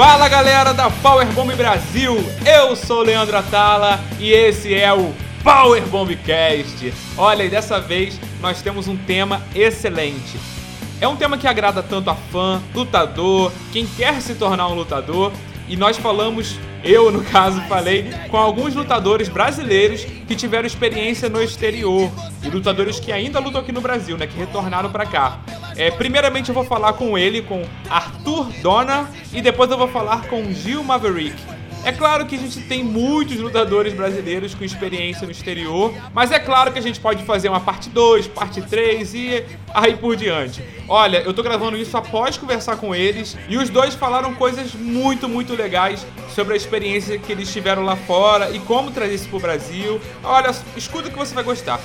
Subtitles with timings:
[0.00, 2.16] Fala galera da Powerbomb Brasil,
[2.46, 5.12] eu sou o Leandro Atala e esse é o
[5.44, 6.90] Powerbombcast.
[7.18, 10.40] Olha, e dessa vez nós temos um tema excelente.
[11.02, 15.32] É um tema que agrada tanto a fã, lutador, quem quer se tornar um lutador,
[15.68, 21.42] e nós falamos, eu no caso falei, com alguns lutadores brasileiros que tiveram experiência no
[21.42, 22.10] exterior
[22.42, 25.38] e lutadores que ainda lutam aqui no Brasil, né, que retornaram para cá.
[25.76, 30.28] É, primeiramente eu vou falar com ele, com Arthur Dona, e depois eu vou falar
[30.28, 31.36] com Gil Maverick.
[31.82, 36.38] É claro que a gente tem muitos lutadores brasileiros com experiência no exterior, mas é
[36.38, 40.62] claro que a gente pode fazer uma parte 2, parte 3 e aí por diante.
[40.86, 45.26] Olha, eu tô gravando isso após conversar com eles e os dois falaram coisas muito,
[45.26, 49.40] muito legais sobre a experiência que eles tiveram lá fora e como trazer isso pro
[49.40, 49.98] Brasil.
[50.22, 51.80] Olha, escuta que você vai gostar.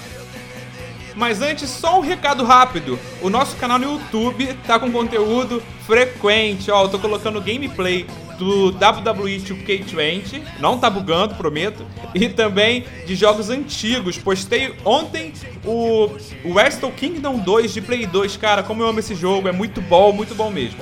[1.15, 2.99] Mas antes, só um recado rápido.
[3.21, 6.69] O nosso canal no YouTube tá com conteúdo frequente.
[6.69, 8.05] Ó, eu tô colocando gameplay
[8.37, 14.17] do WWE 2K20, não tá bugando, prometo, e também de jogos antigos.
[14.17, 15.33] Postei ontem
[15.63, 16.09] o
[16.45, 20.11] Wrestle Kingdom 2 de Play 2, cara, como eu amo esse jogo, é muito bom,
[20.11, 20.79] muito bom mesmo.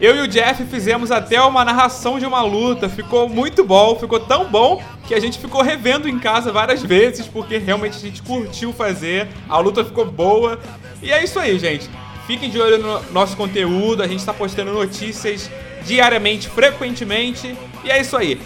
[0.00, 4.18] Eu e o Jeff fizemos até uma narração de uma luta, ficou muito bom, ficou
[4.18, 8.20] tão bom que a gente ficou revendo em casa várias vezes, porque realmente a gente
[8.20, 10.58] curtiu fazer, a luta ficou boa.
[11.00, 11.88] E é isso aí, gente.
[12.26, 15.50] Fiquem de olho no nosso conteúdo, a gente está postando notícias
[15.84, 17.54] diariamente, frequentemente.
[17.84, 18.40] E é isso aí.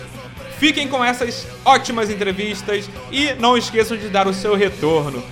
[0.59, 5.23] Fiquem com essas ótimas entrevistas e não esqueçam de dar o seu retorno.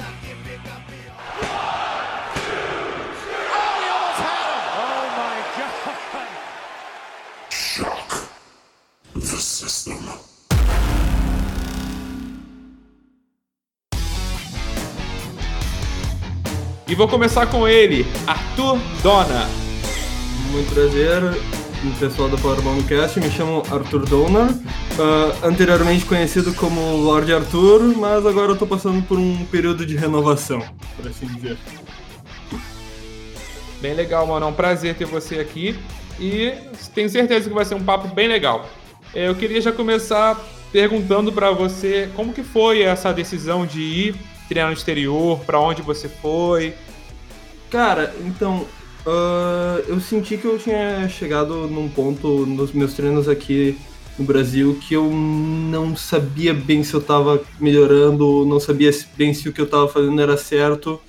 [16.96, 19.46] E vou começar com ele, Arthur Dona.
[20.50, 21.20] Muito prazer,
[22.00, 28.52] pessoal do Powerbombcast, me chamo Arthur Donner, uh, anteriormente conhecido como Lord Arthur, mas agora
[28.52, 30.64] eu tô passando por um período de renovação,
[30.96, 31.58] por assim dizer.
[33.82, 35.78] Bem legal, mano, é um prazer ter você aqui
[36.18, 36.50] e
[36.94, 38.70] tenho certeza que vai ser um papo bem legal.
[39.14, 40.40] Eu queria já começar
[40.72, 44.14] perguntando para você como que foi essa decisão de ir
[44.48, 46.74] treinar no exterior, para onde você foi?
[47.70, 48.66] Cara, então,
[49.06, 53.76] uh, eu senti que eu tinha chegado num ponto nos meus treinos aqui
[54.18, 59.48] no Brasil que eu não sabia bem se eu estava melhorando, não sabia bem se
[59.48, 61.00] o que eu estava fazendo era certo.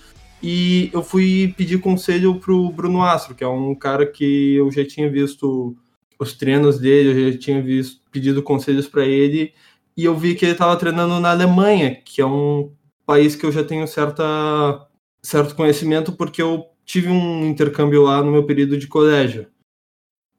[0.41, 4.85] E eu fui pedir conselho pro Bruno Astro, que é um cara que eu já
[4.85, 5.75] tinha visto
[6.19, 9.53] os treinos dele, eu já tinha visto, pedido conselhos para ele,
[9.95, 12.71] e eu vi que ele estava treinando na Alemanha, que é um
[13.05, 14.87] país que eu já tenho certa,
[15.21, 19.47] certo conhecimento porque eu tive um intercâmbio lá no meu período de colégio.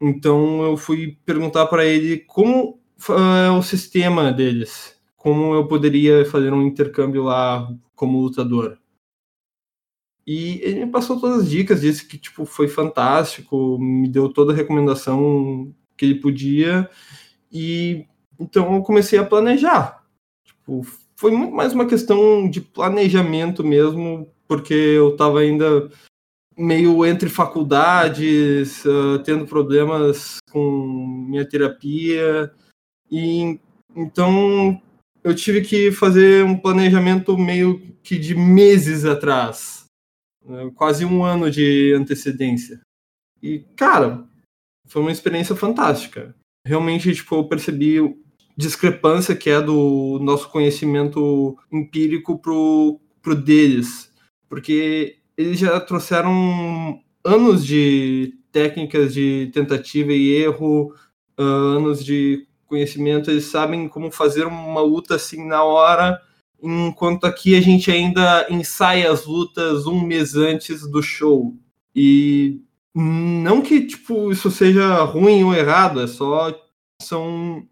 [0.00, 2.80] Então eu fui perguntar para ele como
[3.44, 8.78] é o sistema deles, como eu poderia fazer um intercâmbio lá como lutador.
[10.26, 14.52] E ele me passou todas as dicas, disse que tipo foi fantástico, me deu toda
[14.52, 16.88] a recomendação que ele podia
[17.50, 18.06] e
[18.38, 20.04] então eu comecei a planejar.
[20.44, 20.82] Tipo,
[21.16, 25.90] foi muito mais uma questão de planejamento mesmo, porque eu estava ainda
[26.56, 32.52] meio entre faculdades, uh, tendo problemas com minha terapia,
[33.10, 33.60] e
[33.94, 34.80] então
[35.22, 39.84] eu tive que fazer um planejamento meio que de meses atrás,
[40.44, 42.80] né, quase um ano de antecedência.
[43.42, 44.26] E, cara,
[44.86, 46.34] foi uma experiência fantástica.
[46.66, 47.98] Realmente, tipo, eu percebi
[48.56, 54.07] discrepância que é do nosso conhecimento empírico pro, pro deles,
[54.48, 60.94] porque eles já trouxeram anos de técnicas de tentativa e erro,
[61.38, 66.20] uh, anos de conhecimento, eles sabem como fazer uma luta assim na hora,
[66.62, 71.54] enquanto aqui a gente ainda ensaia as lutas um mês antes do show.
[71.94, 72.60] E
[72.94, 76.52] não que tipo isso seja ruim ou errado, é só
[77.00, 77.66] são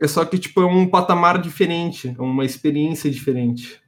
[0.00, 3.80] é só que, tipo, é um patamar diferente, é uma experiência diferente.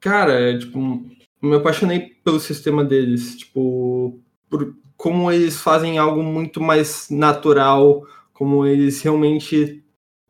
[0.00, 1.06] Cara, é, tipo,
[1.42, 8.64] me apaixonei pelo sistema deles, tipo, por como eles fazem algo muito mais natural, como
[8.64, 9.84] eles realmente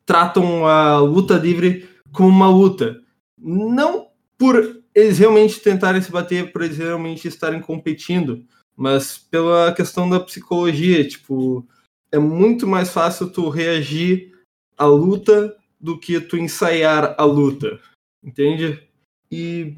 [0.06, 2.99] tratam a luta livre como uma luta.
[3.38, 8.44] Não por eles realmente tentarem se bater, por eles realmente estarem competindo,
[8.76, 11.67] mas pela questão da psicologia, tipo,
[12.11, 14.32] é muito mais fácil tu reagir
[14.76, 17.79] a luta do que tu ensaiar a luta,
[18.23, 18.82] entende?
[19.31, 19.76] E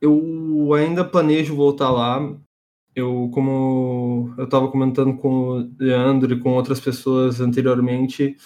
[0.00, 2.20] eu ainda planejo voltar lá.
[2.94, 8.36] eu, como eu estava comentando com o Leandro e com outras pessoas anteriormente,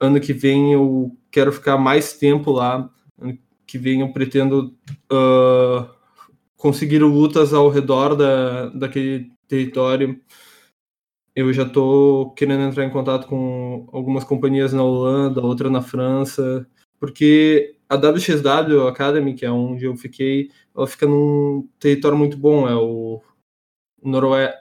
[0.00, 2.90] ano que vem eu quero ficar mais tempo lá.
[3.18, 4.74] Ano que vem eu pretendo
[5.12, 5.88] uh,
[6.56, 10.20] conseguir lutas ao redor da, daquele território.
[11.34, 16.66] Eu já estou querendo entrar em contato com algumas companhias na Holanda, outra na França,
[17.00, 22.68] porque a WXW Academy, que é onde eu fiquei, ela fica num território muito bom,
[22.68, 23.22] é o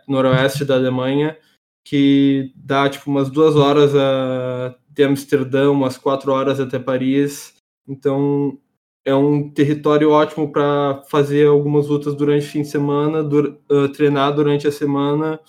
[0.07, 1.37] noroeste da Alemanha,
[1.83, 4.75] que dá tipo umas duas horas a,
[5.05, 7.55] Amsterdã, umas quatro horas até Paris.
[7.87, 8.57] Então
[9.05, 13.89] é um território ótimo para fazer algumas lutas durante o fim de semana, dur uh,
[13.89, 15.39] treinar durante a semana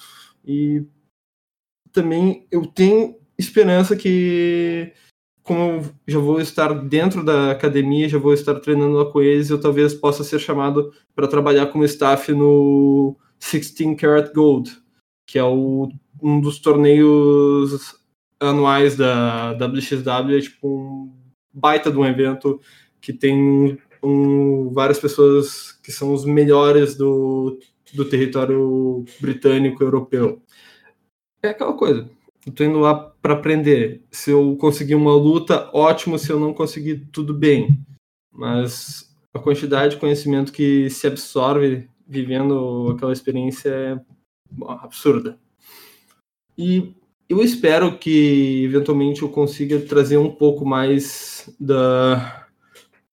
[0.45, 0.85] e
[1.93, 4.93] também eu tenho esperança que
[5.45, 9.61] como já vou estar dentro da academia, já vou estar treinando lá com eles, eu
[9.61, 14.75] talvez possa ser chamado para trabalhar como staff no 16 Karat Gold,
[15.27, 15.91] que é o,
[16.23, 17.95] um dos torneios
[18.41, 21.13] anuais da WXW, é tipo um
[21.53, 22.59] baita de um evento
[23.01, 27.59] que tem um, várias pessoas que são os melhores do,
[27.93, 30.41] do território britânico europeu.
[31.43, 32.09] É aquela coisa,
[32.53, 34.03] tô indo lá para aprender.
[34.11, 36.19] Se eu conseguir uma luta, ótimo.
[36.19, 37.81] Se eu não conseguir, tudo bem.
[38.33, 44.01] Mas a quantidade de conhecimento que se absorve vivendo aquela experiência é
[44.79, 45.39] absurda.
[46.57, 46.95] E
[47.29, 52.43] eu espero que eventualmente eu consiga trazer um pouco mais da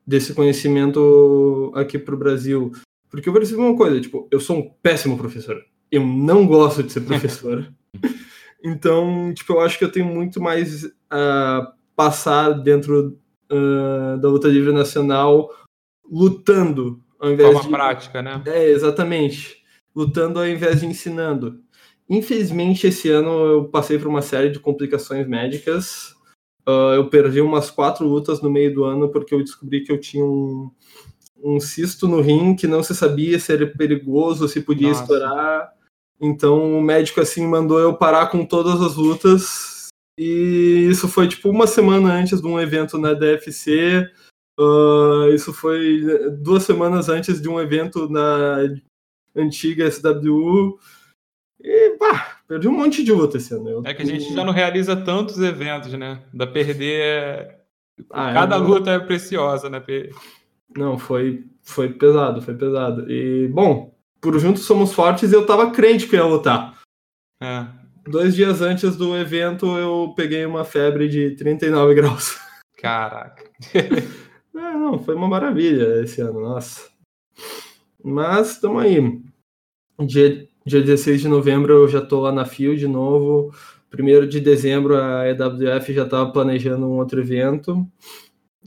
[0.06, 2.72] desse conhecimento aqui para o Brasil,
[3.10, 5.64] porque eu percebo uma coisa, tipo, eu sou um péssimo professor.
[5.92, 7.72] Eu não gosto de ser professor.
[8.64, 13.18] Então, tipo, eu acho que eu tenho muito mais a passar dentro
[13.52, 15.50] uh, da luta livre nacional
[16.10, 18.42] lutando ao invés Forma de prática, né?
[18.48, 19.64] É, exatamente.
[19.96, 21.62] Lutando ao invés de ensinando.
[22.10, 26.16] Infelizmente, esse ano eu passei por uma série de complicações médicas.
[26.68, 30.00] Uh, eu perdi umas quatro lutas no meio do ano porque eu descobri que eu
[30.00, 30.72] tinha um,
[31.44, 35.04] um cisto no rim que não se sabia se era perigoso, se podia Nossa.
[35.04, 35.72] estourar.
[36.22, 39.88] Então o médico assim mandou eu parar com todas as lutas.
[40.18, 44.08] E isso foi tipo uma semana antes de um evento na DFC.
[44.60, 48.58] Uh, ah, isso foi duas semanas antes de um evento na
[49.36, 50.78] antiga SWU.
[51.64, 53.82] E, pá, perdi um monte de luta esse ano.
[53.86, 56.22] É que a gente já não realiza tantos eventos, né?
[56.34, 57.58] Da perder.
[58.12, 59.82] Ah, é, Cada é, luta é preciosa, né?
[60.76, 63.10] Não, foi, foi pesado, foi pesado.
[63.12, 63.91] E, bom,
[64.22, 66.80] por Juntos Somos Fortes, eu tava crente que ia lutar.
[67.42, 67.66] É.
[68.08, 72.40] Dois dias antes do evento, eu peguei uma febre de 39 graus.
[72.78, 73.44] Caraca.
[73.74, 73.92] é,
[74.54, 76.90] não, foi uma maravilha esse ano, nossa.
[78.04, 79.22] Mas estamos aí.
[80.00, 83.54] Dia, dia 16 de novembro eu já tô lá na FIO de novo.
[83.90, 87.88] Primeiro de dezembro a EWF já estava planejando um outro evento.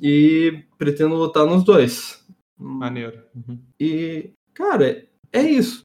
[0.00, 2.24] E pretendo lutar nos dois.
[2.56, 3.20] Maneiro.
[3.34, 3.58] Uhum.
[3.78, 5.04] E, cara,
[5.34, 5.82] é isso.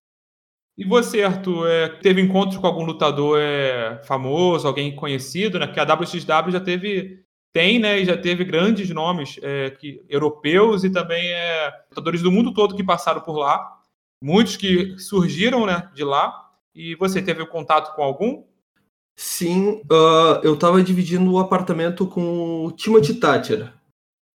[0.78, 5.68] E você, Arthur, é, teve encontro com algum lutador é, famoso, alguém conhecido, né?
[5.68, 8.00] Que a WXW já teve, tem, né?
[8.00, 12.77] E já teve grandes nomes é, que, europeus e também é, lutadores do mundo todo
[12.77, 13.77] que passaram por lá.
[14.24, 15.89] Muitos que surgiram, né?
[15.94, 16.50] De lá.
[16.74, 18.46] E você teve contato com algum?
[19.18, 23.74] Sim, uh, eu estava dividindo o apartamento com o Timothy Thatcher.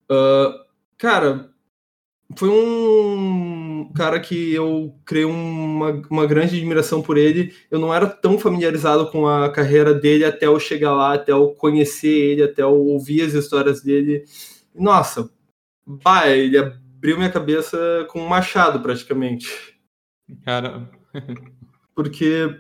[0.10, 0.58] Uh,
[0.98, 1.54] cara,
[2.38, 7.54] foi um cara que eu criei uma, uma grande admiração por ele.
[7.70, 11.50] Eu não era tão familiarizado com a carreira dele até eu chegar lá, até eu
[11.52, 14.24] conhecer ele, até eu ouvir as histórias dele.
[14.74, 15.30] Nossa,
[15.86, 19.50] bah, ele abriu minha cabeça com um machado, praticamente.
[20.44, 20.90] Cara.
[21.96, 22.56] Porque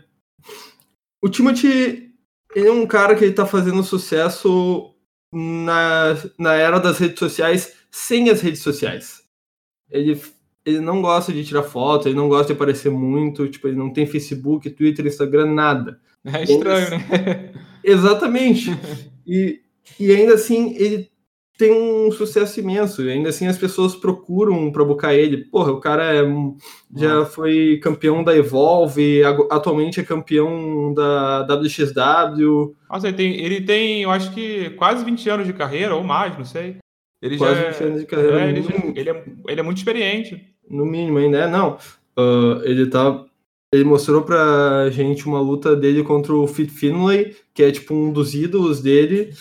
[1.22, 2.14] o Timothy
[2.56, 4.96] ele é um cara que ele tá fazendo sucesso
[5.32, 9.20] na, na era das redes sociais sem as redes sociais
[9.90, 10.22] ele,
[10.66, 13.92] ele não gosta de tirar foto, ele não gosta de aparecer muito, tipo, ele não
[13.92, 16.00] tem Facebook, Twitter, Instagram, nada.
[16.26, 17.52] É estranho, né?
[17.84, 18.70] Exatamente.
[19.26, 19.62] e,
[20.00, 21.10] e ainda assim, ele
[21.60, 23.04] tem um sucesso imenso.
[23.04, 25.44] E ainda assim, as pessoas procuram para buscar ele.
[25.44, 26.24] Porra, o cara é,
[26.96, 32.76] já foi campeão da Evolve, atualmente é campeão da WXW.
[32.90, 36.38] Nossa, ele tem, ele tem, eu acho que quase 20 anos de carreira, ou mais,
[36.38, 36.78] não sei.
[37.22, 38.42] Ele Quase já 20 é anos de carreira.
[38.42, 40.48] É, ele, já, ele, é, ele é muito experiente.
[40.70, 41.78] No mínimo ainda, é, não.
[42.18, 43.26] Uh, ele tá.
[43.74, 48.12] Ele mostrou pra gente uma luta dele contra o Fit Finlay, que é tipo um
[48.12, 49.32] dos ídolos dele.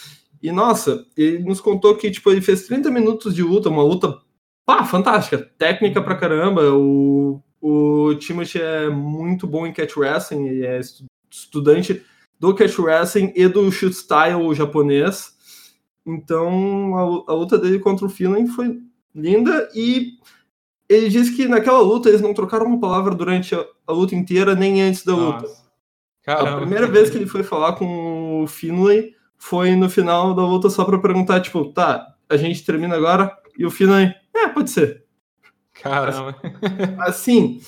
[0.42, 4.18] E nossa, ele nos contou que tipo, ele fez 30 minutos de luta, uma luta
[4.66, 6.72] pá, fantástica, técnica pra caramba.
[6.74, 10.78] O O Timothy é muito bom em catch wrestling, ele é
[11.30, 12.02] estudante
[12.38, 15.37] do catch wrestling e do shoot style japonês.
[16.08, 18.80] Então a, a luta dele contra o Finlay foi
[19.14, 20.12] linda e
[20.88, 24.54] ele disse que naquela luta eles não trocaram uma palavra durante a, a luta inteira
[24.54, 25.46] nem antes da Nossa.
[25.46, 25.58] luta.
[26.22, 26.56] Caramba.
[26.56, 30.70] A primeira vez que ele foi falar com o Finlay foi no final da luta
[30.70, 35.04] só para perguntar tipo, tá, a gente termina agora e o Finlay, é, pode ser.
[35.74, 36.36] Caramba.
[37.00, 37.60] Assim,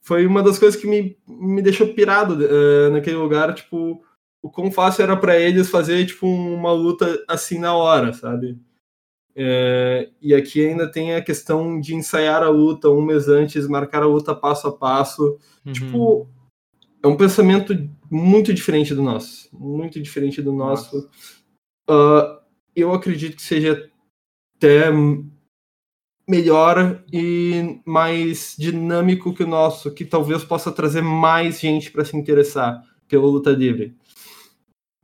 [0.00, 4.02] foi uma das coisas que me, me deixou pirado uh, naquele lugar, tipo,
[4.42, 8.58] o quão fácil era para eles fazer, tipo, uma luta assim na hora, sabe?
[9.34, 14.02] É, e aqui ainda tem a questão de ensaiar a luta um mês antes, marcar
[14.02, 15.38] a luta passo a passo.
[15.64, 15.72] Uhum.
[15.72, 16.28] Tipo,
[17.02, 17.74] é um pensamento
[18.10, 19.48] muito diferente do nosso.
[19.52, 21.08] Muito diferente do nosso.
[21.88, 22.40] Uh,
[22.74, 23.90] eu acredito que seja
[24.56, 24.90] até
[26.28, 32.16] melhor e mais dinâmico que o nosso, que talvez possa trazer mais gente para se
[32.16, 33.96] interessar pela luta livre.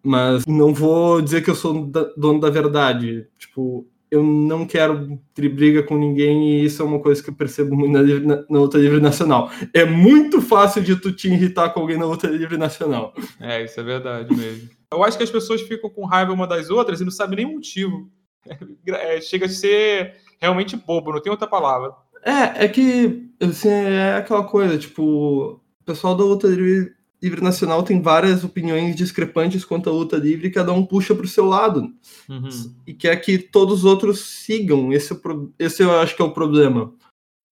[0.07, 3.27] Mas não vou dizer que eu sou dono da verdade.
[3.37, 7.35] Tipo, eu não quero ter briga com ninguém e isso é uma coisa que eu
[7.35, 9.51] percebo muito na, na, luta livre nacional.
[9.75, 13.13] É muito fácil de tu te irritar com alguém na luta livre nacional.
[13.41, 14.71] É, isso é verdade mesmo.
[14.93, 17.47] Eu acho que as pessoas ficam com raiva uma das outras e não sabem nem
[17.47, 18.11] o motivo.
[18.89, 21.93] É, chega a ser realmente bobo, não tem outra palavra.
[22.25, 27.83] É, é que assim, é aquela coisa, tipo, o pessoal da luta livre, livre nacional
[27.83, 31.95] tem várias opiniões discrepantes quanto à luta livre cada um puxa para o seu lado.
[32.29, 32.75] Uhum.
[32.87, 34.93] E quer que todos os outros sigam.
[34.93, 35.17] Esse, é
[35.59, 36.93] esse eu acho que é o problema.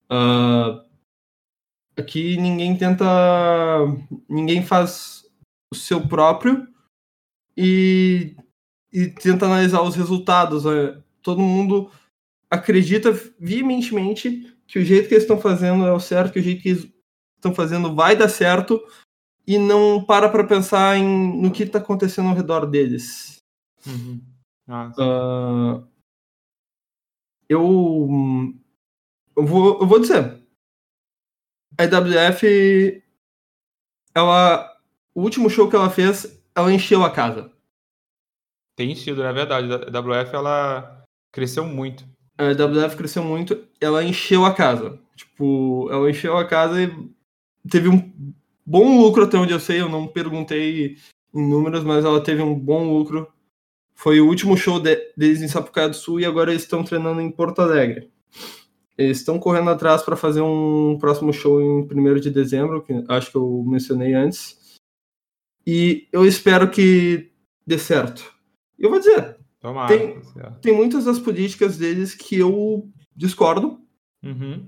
[0.10, 0.82] Uh,
[1.98, 3.06] aqui ninguém tenta.
[4.30, 5.26] Ninguém faz
[5.74, 6.68] o seu próprio
[7.56, 8.36] e,
[8.94, 10.66] e tenta analisar os resultados.
[10.66, 11.02] Né?
[11.22, 11.90] Todo mundo
[12.50, 16.62] acredita veementemente que o jeito que eles estão fazendo é o certo, que o jeito
[16.62, 16.88] que eles
[17.38, 18.82] estão fazendo vai dar certo
[19.48, 23.42] e não para para pensar em, no que está acontecendo ao redor deles.
[23.86, 24.22] Uhum.
[24.70, 25.88] Uh,
[27.48, 28.10] eu,
[29.36, 30.44] eu, vou, eu vou dizer,
[31.78, 33.04] a IWF,
[34.14, 34.78] ela,
[35.16, 37.52] o último show que ela fez, ela encheu a casa.
[38.76, 39.68] Tem sido, na verdade.
[39.72, 42.06] A IWF ela cresceu muito
[42.38, 45.00] a WWF cresceu muito, ela encheu a casa.
[45.16, 47.10] Tipo, ela encheu a casa e
[47.70, 48.34] teve um
[48.68, 50.98] bom lucro até onde eu sei, eu não perguntei
[51.34, 53.26] em números, mas ela teve um bom lucro.
[53.96, 57.22] Foi o último show de, deles em Sapucaia do Sul e agora eles estão treinando
[57.22, 58.12] em Porto Alegre.
[58.98, 63.32] Eles estão correndo atrás para fazer um próximo show em 1 de dezembro, que acho
[63.32, 64.58] que eu mencionei antes.
[65.66, 67.32] E eu espero que
[67.66, 68.34] dê certo.
[68.78, 70.22] Eu vou dizer, Tomara, tem,
[70.62, 73.80] tem muitas das políticas deles que eu discordo,
[74.24, 74.68] uhum.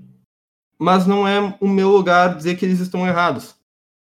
[0.78, 3.59] mas não é o meu lugar dizer que eles estão errados.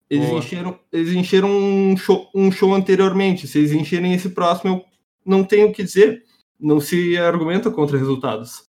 [0.09, 3.47] Eles encheram, eles encheram um show, um show anteriormente.
[3.47, 4.85] Se eles encherem esse próximo, eu
[5.23, 6.23] não tenho o que dizer.
[6.59, 8.63] Não se argumenta contra resultados.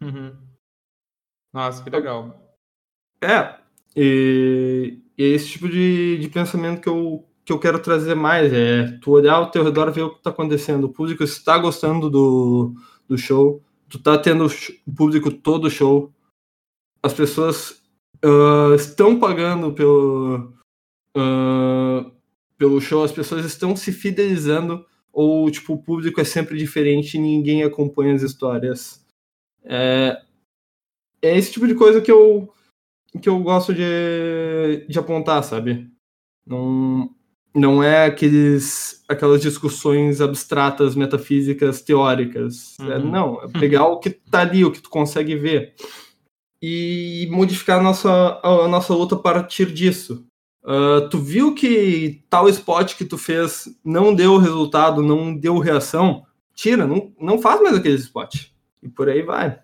[0.00, 0.34] Uhum.
[1.52, 2.34] Nossa, que legal.
[3.22, 3.56] É.
[3.94, 8.50] E, e é esse tipo de, de pensamento que eu, que eu quero trazer mais.
[8.52, 10.84] É tu olhar ao teu redor ver o que está acontecendo.
[10.84, 12.74] O público está gostando do,
[13.06, 13.62] do show.
[13.88, 16.10] Tu tá tendo o público todo o show.
[17.02, 17.82] As pessoas
[18.24, 20.55] uh, estão pagando pelo,
[21.16, 22.12] uh,
[22.58, 23.02] pelo show.
[23.02, 24.84] As pessoas estão se fidelizando.
[25.12, 29.02] Ou, tipo, o público é sempre diferente e ninguém acompanha as histórias.
[29.64, 30.20] É,
[31.22, 32.52] é esse tipo de coisa que eu,
[33.20, 35.90] que eu gosto de, de apontar, sabe?
[36.46, 37.10] Não,
[37.54, 42.76] não é aqueles, aquelas discussões abstratas, metafísicas, teóricas.
[42.78, 42.92] É, uhum.
[42.92, 45.74] É, não, é pegar o que tá ali, o que tu consegue ver.
[46.60, 50.26] E modificar a nossa, a nossa luta a partir disso.
[50.66, 56.26] Uh, tu viu que tal spot que tu fez não deu resultado, não deu reação?
[56.54, 58.46] Tira, não, não faz mais aquele spot.
[58.82, 59.60] E por aí vai.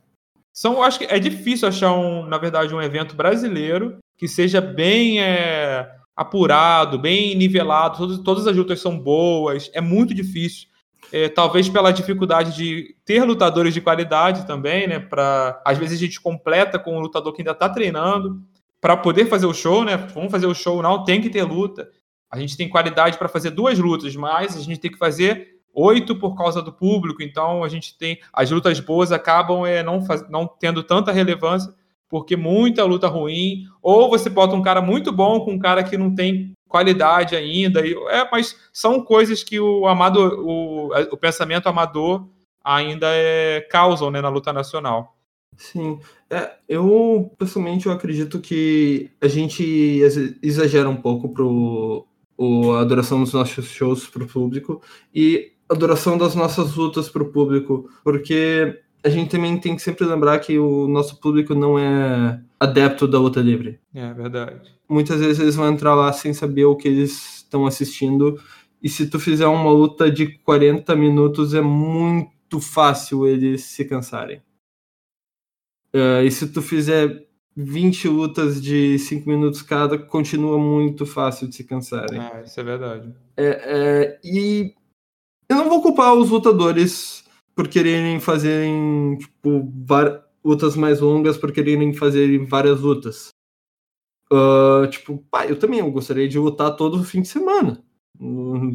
[0.52, 5.20] São, acho que é difícil achar um, na verdade, um evento brasileiro que seja bem
[5.20, 10.68] é apurado, bem nivelado, todas, todas as lutas são boas, é muito difícil.
[11.10, 15.00] É, talvez pela dificuldade de ter lutadores de qualidade também, né?
[15.00, 18.40] Pra, às vezes a gente completa com um lutador que ainda está treinando
[18.82, 19.96] para poder fazer o show, né?
[19.96, 21.88] Vamos fazer o show, não tem que ter luta.
[22.28, 26.16] A gente tem qualidade para fazer duas lutas, mas a gente tem que fazer oito
[26.16, 27.22] por causa do público.
[27.22, 31.72] Então a gente tem as lutas boas acabam é, não, faz, não tendo tanta relevância
[32.08, 35.96] porque muita luta ruim, ou você bota um cara muito bom com um cara que
[35.96, 37.80] não tem qualidade ainda.
[38.10, 42.28] É, mas são coisas que o amador, o, o pensamento amador
[42.62, 45.16] ainda é, causam né, na luta nacional.
[45.56, 45.98] Sim.
[46.30, 50.00] É, eu, pessoalmente, eu acredito que a gente
[50.42, 52.06] exagera um pouco pro
[52.36, 54.82] o, a duração dos nossos shows pro público
[55.14, 60.04] e a duração das nossas lutas pro público, porque a gente também tem que sempre
[60.04, 63.78] lembrar que o nosso público não é adepto da luta livre.
[63.94, 64.72] É verdade.
[64.88, 68.40] Muitas vezes eles vão entrar lá sem saber o que eles estão assistindo,
[68.82, 74.42] e se tu fizer uma luta de 40 minutos, é muito fácil eles se cansarem.
[75.94, 81.56] Uh, e se tu fizer 20 lutas de 5 minutos cada, continua muito fácil de
[81.56, 82.18] se cansarem.
[82.18, 83.14] Ah, isso é verdade.
[83.36, 84.74] É, é, e
[85.48, 89.70] eu não vou culpar os lutadores por quererem fazerem tipo,
[90.42, 93.28] lutas mais longas, por quererem fazer várias lutas.
[94.32, 97.84] Uh, tipo, pá, eu também eu gostaria de lutar todo fim de semana.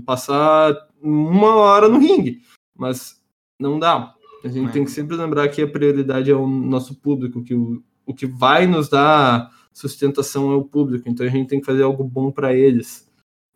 [0.06, 2.44] Passar uma hora no ringue.
[2.78, 3.20] Mas
[3.60, 4.16] não dá.
[4.44, 4.72] A gente é.
[4.72, 8.26] tem que sempre lembrar que a prioridade é o nosso público, que o, o que
[8.26, 11.10] vai nos dar sustentação é o público.
[11.10, 13.08] Então a gente tem que fazer algo bom para eles.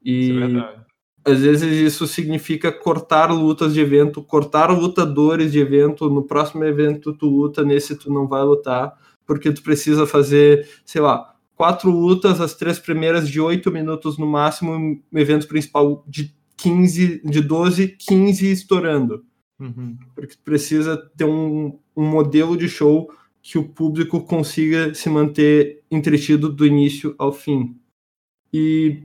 [0.04, 0.82] E é
[1.24, 6.10] às vezes isso significa cortar lutas de evento, cortar lutadores de evento.
[6.10, 11.02] No próximo evento tu luta, nesse tu não vai lutar, porque tu precisa fazer, sei
[11.02, 16.34] lá, quatro lutas, as três primeiras de oito minutos no máximo, um evento principal de
[16.58, 19.24] 15, de 12, 15 estourando.
[19.62, 19.96] Uhum.
[20.16, 26.50] Porque precisa ter um, um modelo de show que o público consiga se manter entretido
[26.50, 27.80] do início ao fim.
[28.52, 29.04] E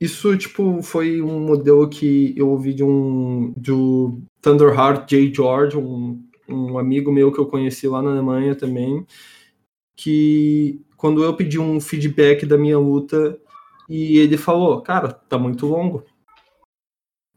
[0.00, 5.34] isso, tipo, foi um modelo que eu ouvi de um do Thunderheart J.
[5.34, 9.06] George, um, um amigo meu que eu conheci lá na Alemanha também,
[9.94, 13.38] que quando eu pedi um feedback da minha luta
[13.88, 16.04] e ele falou, cara, tá muito longo.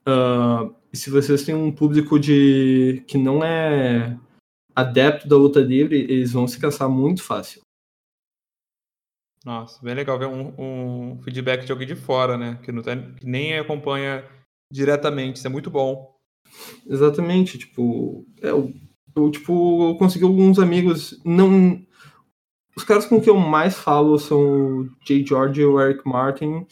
[0.08, 4.18] Uh, e se vocês têm um público de que não é
[4.76, 7.62] adepto da luta livre, eles vão se cansar muito fácil.
[9.44, 12.60] Nossa, bem legal ver um, um feedback de alguém de fora, né?
[12.64, 14.24] Que, não tá, que nem acompanha
[14.72, 15.38] diretamente.
[15.38, 16.16] Isso é muito bom.
[16.86, 18.72] Exatamente, tipo, é, eu,
[19.16, 21.84] eu, tipo, eu consegui alguns amigos, não...
[22.76, 26.66] Os caras com que eu mais falo são o Jay George e o Eric Martin,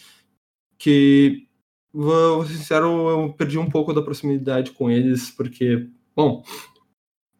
[0.77, 1.48] que,
[1.93, 6.43] vou ser sincero, eu perdi um pouco da proximidade com eles, porque, bom,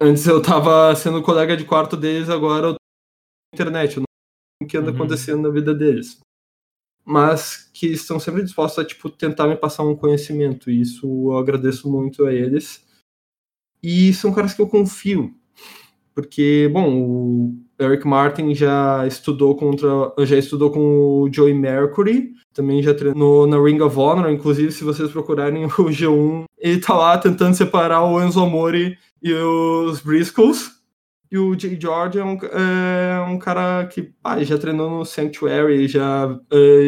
[0.02, 3.98] Antes eu tava sendo colega de quarto deles, agora eu tô na internet.
[3.98, 4.96] Eu não sei o que anda uhum.
[4.96, 6.22] acontecendo na vida deles.
[7.04, 10.72] Mas que estão sempre dispostos a tipo, tentar me passar um conhecimento.
[10.72, 12.88] E isso eu agradeço muito a eles.
[13.84, 15.36] E são caras que eu confio.
[16.16, 19.90] Porque, bom, o Eric Martin já estudou contra.
[20.26, 24.84] já estudou com o Joey Mercury, também já treinou na Ring of Honor, inclusive se
[24.84, 30.78] vocês procurarem o G1, ele tá lá tentando separar o Enzo Amore e os Briscoes.
[31.32, 35.88] E o Jay George é um, é um cara que ah, já treinou no Sanctuary,
[35.88, 36.28] já,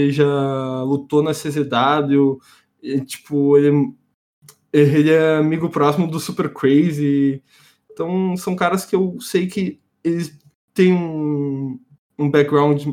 [0.10, 2.40] já lutou na CZW,
[2.82, 3.94] e, tipo, ele,
[4.74, 7.44] ele é amigo próximo do Super Crazy.
[7.92, 10.41] Então, são caras que eu sei que eles
[10.74, 11.80] têm um,
[12.18, 12.86] um background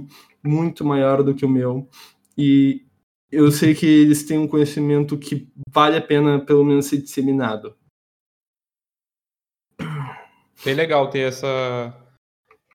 [0.42, 1.88] muito maior do que o meu.
[2.36, 2.86] E
[3.30, 7.76] eu sei que eles têm um conhecimento que vale a pena, pelo menos, ser disseminado.
[10.64, 11.94] Bem legal ter essa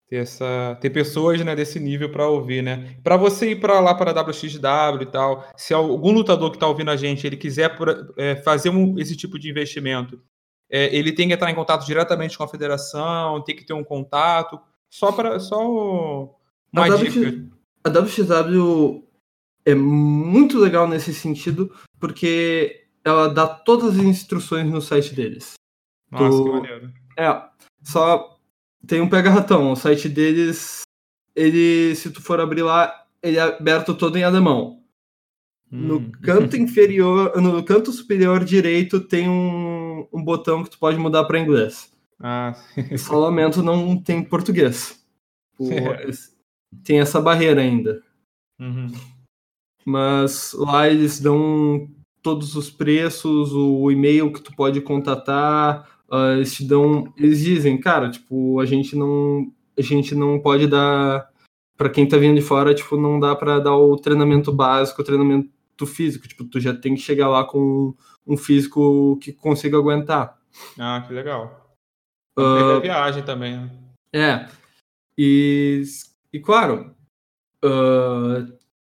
[0.07, 2.97] ter essa ter pessoas, né, desse nível para ouvir, né?
[3.03, 6.67] Para você ir para lá para a WXW e tal, se algum lutador que está
[6.67, 7.75] ouvindo a gente, ele quiser
[8.17, 10.21] é, fazer um, esse tipo de investimento,
[10.69, 13.83] é, ele tem que entrar em contato diretamente com a federação, tem que ter um
[13.83, 14.59] contato,
[14.93, 15.59] só para só
[16.71, 17.19] uma a dica.
[17.19, 17.49] WX,
[17.83, 19.03] a WXW
[19.65, 25.53] é muito legal nesse sentido, porque ela dá todas as instruções no site deles.
[26.11, 26.43] Nossa, tu...
[26.43, 26.93] que maneiro.
[27.17, 27.43] É,
[27.81, 28.37] só
[28.85, 29.71] tem um pega-ratão.
[29.71, 30.83] O site deles,
[31.35, 34.83] ele, se tu for abrir lá, ele é aberto todo em alemão.
[35.71, 36.11] No hum.
[36.21, 41.39] canto inferior, no canto superior direito tem um, um botão que tu pode mudar para
[41.39, 41.91] inglês.
[42.19, 42.53] Ah.
[42.97, 45.03] Só lamento não tem português.
[45.57, 46.09] O, é.
[46.83, 48.01] Tem essa barreira ainda.
[48.59, 48.91] Uhum.
[49.85, 51.89] Mas lá eles dão
[52.21, 57.77] todos os preços, o e-mail que tu pode contatar, uh, eles te dão, eles dizem,
[57.77, 61.29] cara, tipo, a gente não, a gente não pode dar
[61.77, 65.05] para quem tá vindo de fora, tipo, não dá para dar o treinamento básico, o
[65.05, 65.51] treinamento
[65.85, 67.93] físico, tipo, tu já tem que chegar lá com
[68.25, 70.39] um físico que consiga aguentar.
[70.79, 71.62] Ah, que legal.
[72.37, 73.71] Uh, viagem também, né?
[74.11, 74.49] É.
[75.17, 75.83] E,
[76.31, 76.95] e claro,
[77.63, 78.53] uh,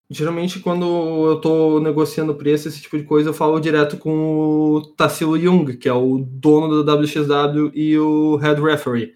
[0.07, 4.81] Geralmente, quando eu tô negociando preço, esse tipo de coisa, eu falo direto com o
[4.93, 9.15] Tassilo Jung, que é o dono da WXW e o head referee.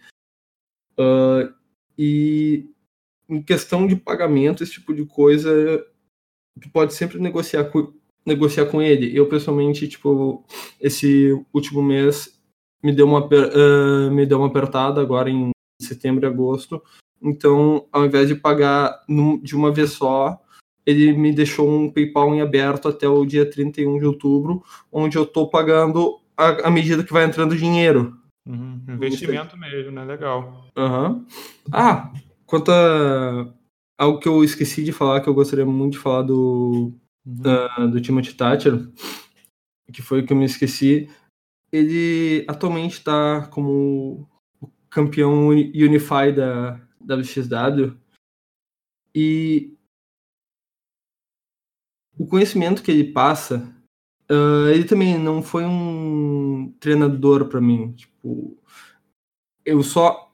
[0.98, 1.54] Uh,
[1.96, 2.72] e
[3.30, 5.52] em questão de pagamento, esse tipo de coisa,
[6.60, 7.94] tu pode sempre negociar com,
[8.26, 9.16] negociar com ele.
[9.16, 10.44] Eu, pessoalmente, tipo,
[10.82, 12.39] esse último mês
[12.84, 16.82] me deu uma, uh, me deu uma apertada agora em setembro e agosto.
[17.22, 20.40] Então, ao invés de pagar num, de uma vez só,
[20.86, 25.24] ele me deixou um PayPal em aberto até o dia 31 de outubro, onde eu
[25.24, 28.18] estou pagando à medida que vai entrando dinheiro.
[28.48, 30.06] Uhum, investimento mesmo, né?
[30.06, 30.66] Legal.
[30.76, 31.26] Uhum.
[31.72, 32.12] Ah,
[32.46, 33.54] quanto a
[34.00, 36.94] algo que eu esqueci de falar, que eu gostaria muito de falar do,
[37.26, 37.86] uhum.
[37.86, 38.88] uh, do Timothy Thatcher,
[39.92, 41.10] que foi o que eu me esqueci.
[41.72, 44.28] Ele atualmente está como
[44.90, 47.96] campeão Unify da WXW.
[49.14, 49.74] E
[52.18, 53.74] o conhecimento que ele passa,
[54.30, 57.94] uh, ele também não foi um treinador para mim.
[57.94, 58.58] Tipo,
[59.66, 60.32] eu só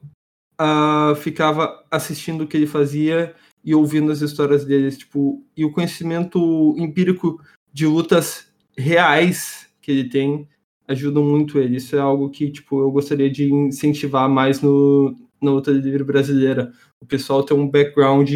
[0.60, 5.72] uh, ficava assistindo o que ele fazia e ouvindo as histórias dele, tipo, e o
[5.72, 10.48] conhecimento empírico de lutas reais que ele tem
[10.88, 11.76] ajudam muito ele.
[11.76, 16.72] Isso é algo que, tipo, eu gostaria de incentivar mais no, na luta livre brasileira.
[17.00, 18.30] O pessoal tem um background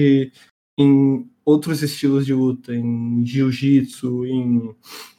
[0.79, 4.75] em outros estilos de luta, em jiu-jitsu, em,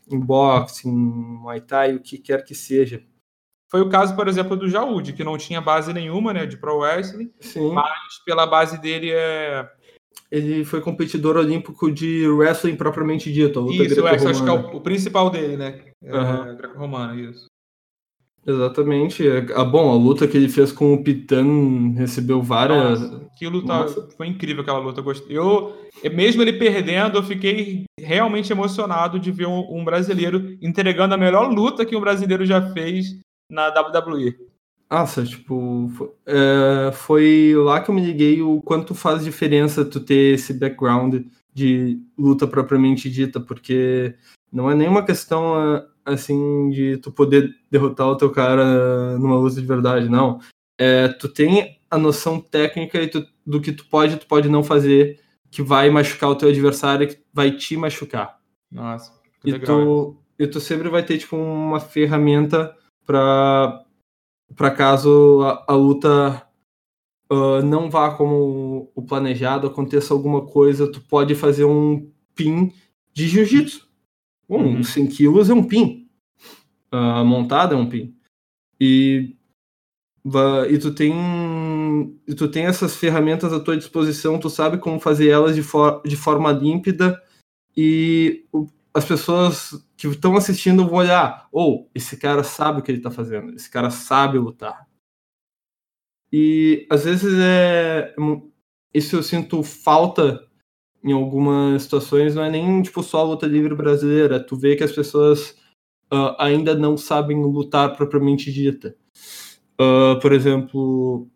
[0.09, 3.03] em boxe, em muay thai, o que quer que seja.
[3.69, 6.79] Foi o caso, por exemplo, do Jaúde, que não tinha base nenhuma, né, de pro
[6.79, 7.71] wrestling, Sim.
[7.71, 9.69] mas pela base dele é
[10.31, 13.59] ele foi competidor olímpico de wrestling propriamente dito.
[13.59, 15.90] A luta isso, é, acho que é o, o, principal dele, né?
[16.03, 16.55] É, uhum.
[16.55, 17.45] Greco-romana, isso.
[18.45, 19.23] Exatamente.
[19.55, 22.99] Ah, bom, a luta que ele fez com o Pitan recebeu várias.
[22.99, 24.09] Nossa, que luta Nossa.
[24.17, 25.01] foi incrível aquela luta.
[25.29, 31.13] Eu, eu, mesmo ele perdendo, eu fiquei realmente emocionado de ver um, um brasileiro entregando
[31.13, 34.35] a melhor luta que um brasileiro já fez na WWE.
[34.89, 39.99] Nossa, tipo, foi, é, foi lá que eu me liguei o quanto faz diferença tu
[39.99, 44.15] ter esse background de luta propriamente dita, porque
[44.51, 45.55] não é nenhuma questão
[46.13, 50.39] assim de tu poder derrotar o teu cara numa luta de verdade, não.
[50.79, 54.63] É, tu tem a noção técnica tu, do que tu pode e tu pode não
[54.63, 55.19] fazer
[55.49, 58.39] que vai machucar o teu adversário, que vai te machucar.
[58.71, 59.11] Nossa,
[59.43, 59.65] e legal.
[59.65, 63.83] tu, e tu sempre vai ter tipo uma ferramenta para
[64.55, 66.45] para caso a, a luta
[67.31, 72.71] uh, não vá como o planejado, aconteça alguma coisa, tu pode fazer um pin
[73.13, 73.89] de jiu-jitsu.
[74.49, 74.83] Um, uhum.
[74.83, 76.00] 100 quilos é um pin.
[76.93, 78.15] Uh, montada é um pin.
[78.79, 79.35] E,
[80.69, 81.13] e tu tem
[82.27, 86.01] e tu tem essas ferramentas à tua disposição, tu sabe como fazer elas de, for,
[86.03, 87.21] de forma límpida
[87.77, 92.83] e o, as pessoas que estão assistindo vão olhar, ou oh, esse cara sabe o
[92.83, 94.87] que ele está fazendo, esse cara sabe lutar.
[96.31, 98.13] E às vezes é
[98.93, 100.45] isso eu sinto falta
[101.03, 104.83] em algumas situações, não é nem tipo só a luta livre brasileira, tu vê que
[104.83, 105.55] as pessoas
[106.11, 108.95] uh, ainda não sabem lutar propriamente dita.
[109.79, 111.27] Uh, por exemplo,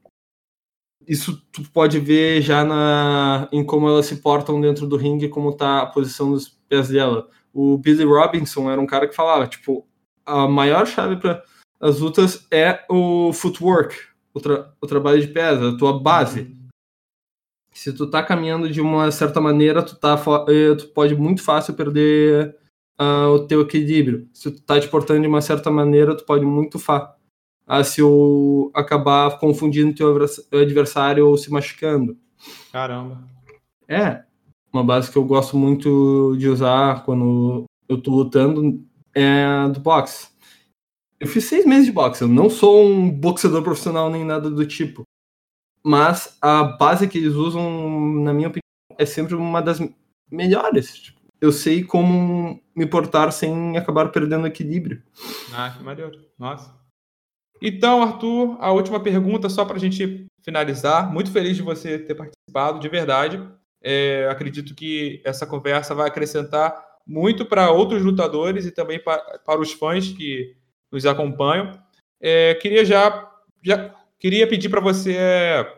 [1.08, 5.56] isso tu pode ver já na, em como elas se portam dentro do ringue, como
[5.56, 7.30] tá a posição dos pés dela.
[7.54, 9.88] O Billy Robinson era um cara que falava, tipo,
[10.26, 11.44] a maior chave para
[11.80, 13.96] as lutas é o footwork,
[14.34, 16.56] o, tra o trabalho de pés, a tua base
[17.76, 21.74] se tu tá caminhando de uma certa maneira, tu, tá, eh, tu pode muito fácil
[21.74, 22.56] perder
[23.00, 24.28] uh, o teu equilíbrio.
[24.34, 27.16] Se tu tá te portando de uma certa maneira, tu pode muito fácil
[27.68, 32.18] uh, se o acabar confundindo teu adversário ou se machucando.
[32.72, 33.24] Caramba.
[33.88, 34.24] É,
[34.74, 39.80] uma base que eu gosto muito de usar quando eu tô lutando é a do
[39.80, 40.30] boxe.
[41.20, 44.66] Eu fiz seis meses de boxe, eu não sou um boxeador profissional nem nada do
[44.66, 45.06] tipo
[45.88, 48.64] mas a base que eles usam, na minha opinião,
[48.98, 49.80] é sempre uma das
[50.32, 50.96] melhores.
[50.96, 55.02] Tipo, eu sei como me portar sem acabar perdendo equilíbrio.
[55.54, 56.12] Ah, que maneiro.
[56.38, 56.74] Nossa.
[57.62, 61.12] Então, Arthur, a última pergunta, só para a gente finalizar.
[61.12, 63.42] Muito feliz de você ter participado, de verdade.
[63.82, 69.72] É, acredito que essa conversa vai acrescentar muito para outros lutadores e também para, os
[69.72, 70.56] fãs que
[70.92, 71.72] nos acompanham.
[72.20, 73.32] É, queria já,
[73.64, 75.74] já Queria pedir para você é,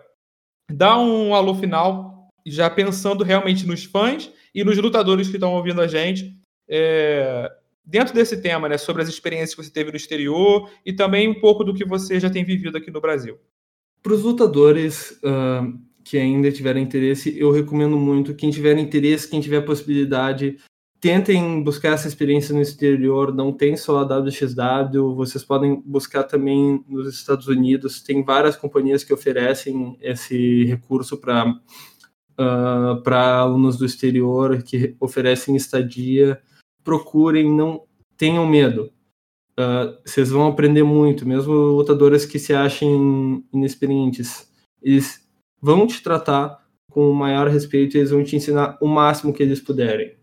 [0.71, 5.81] dar um alô final, já pensando realmente nos fãs e nos lutadores que estão ouvindo
[5.81, 6.35] a gente,
[6.67, 7.51] é,
[7.85, 11.39] dentro desse tema, né, sobre as experiências que você teve no exterior e também um
[11.39, 13.37] pouco do que você já tem vivido aqui no Brasil.
[14.03, 18.35] Para os lutadores uh, que ainda tiverem interesse, eu recomendo muito.
[18.35, 20.57] Quem tiver interesse, quem tiver possibilidade,
[20.99, 26.83] tentem buscar essa experiência no exterior, não tem só a WXW, vocês podem buscar também
[26.87, 31.53] nos Estados Unidos, tem várias companhias que oferecem esse recurso para
[32.39, 36.41] uh, para alunos do exterior, que oferecem estadia,
[36.83, 37.83] procurem, não
[38.15, 38.91] tenham medo.
[39.59, 44.49] Uh, vocês vão aprender muito, mesmo lutadores que se achem inexperientes.
[44.81, 45.27] Eles
[45.61, 49.41] vão te tratar com o maior respeito e eles vão te ensinar o máximo que
[49.41, 50.15] eles puderem.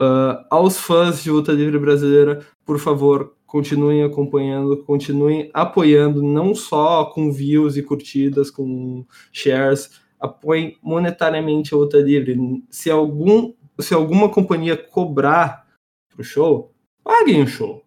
[0.00, 7.04] Uh, aos fãs de luta livre brasileira, por favor, continuem acompanhando, continuem apoiando, não só
[7.06, 12.36] com views e curtidas, com shares, apoiem monetariamente a luta livre.
[12.70, 15.66] Se, algum, se alguma companhia cobrar
[16.08, 17.84] pro show, paguem o show.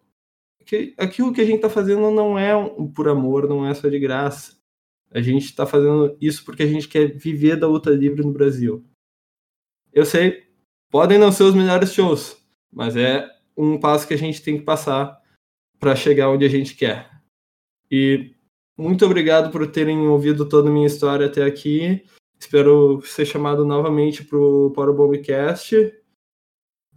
[0.58, 2.52] Porque aquilo que a gente está fazendo não é
[2.94, 4.56] por amor, não é só de graça.
[5.10, 8.84] A gente está fazendo isso porque a gente quer viver da luta livre no Brasil.
[9.92, 10.44] Eu sei,
[10.94, 12.40] Podem não ser os melhores shows,
[12.72, 15.20] mas é um passo que a gente tem que passar
[15.80, 17.10] para chegar onde a gente quer.
[17.90, 18.32] E
[18.78, 22.04] muito obrigado por terem ouvido toda a minha história até aqui.
[22.38, 25.74] Espero ser chamado novamente para o Bombcast.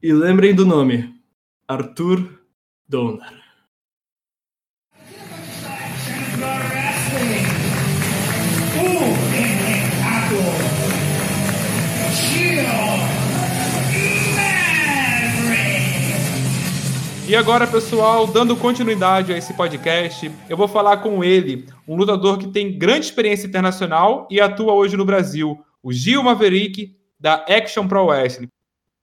[0.02, 1.22] E lembrem do nome:
[1.68, 2.42] Arthur
[2.88, 3.47] Donner.
[17.28, 22.38] E agora, pessoal, dando continuidade a esse podcast, eu vou falar com ele, um lutador
[22.38, 27.86] que tem grande experiência internacional e atua hoje no Brasil, o Gil Maverick, da Action
[27.86, 28.48] Pro Wrestling.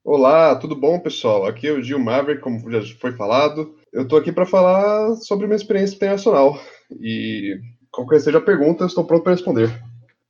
[0.02, 1.44] Olá, tudo bom, pessoal?
[1.44, 3.74] Aqui é o Gil Maverick, como já foi falado.
[3.92, 6.58] Eu estou aqui para falar sobre minha experiência internacional.
[6.98, 7.60] E
[7.90, 9.70] qualquer seja a pergunta, estou pronto para responder.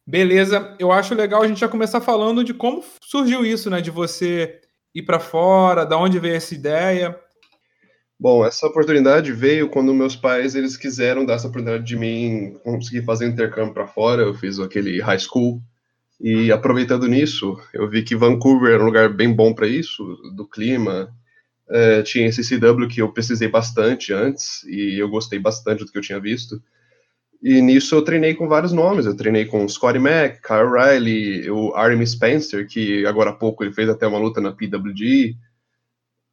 [0.04, 3.80] Beleza, eu acho legal a gente já começar falando de como surgiu isso, né?
[3.80, 4.60] De você
[4.92, 7.16] ir para fora, da onde veio essa ideia.
[8.18, 13.04] Bom, essa oportunidade veio quando meus pais eles quiseram dar essa oportunidade de mim conseguir
[13.04, 14.22] fazer intercâmbio para fora.
[14.22, 15.60] Eu fiz aquele high school
[16.20, 20.02] e aproveitando nisso, eu vi que Vancouver era um lugar bem bom para isso,
[20.34, 21.12] do clima.
[21.68, 25.98] É, tinha esse CW que eu precisei bastante antes e eu gostei bastante do que
[25.98, 26.62] eu tinha visto.
[27.42, 29.06] E nisso eu treinei com vários nomes.
[29.06, 33.74] Eu treinei com Scotty Mack, Kyle Riley, o Army Spencer, que agora há pouco ele
[33.74, 35.36] fez até uma luta na PWG.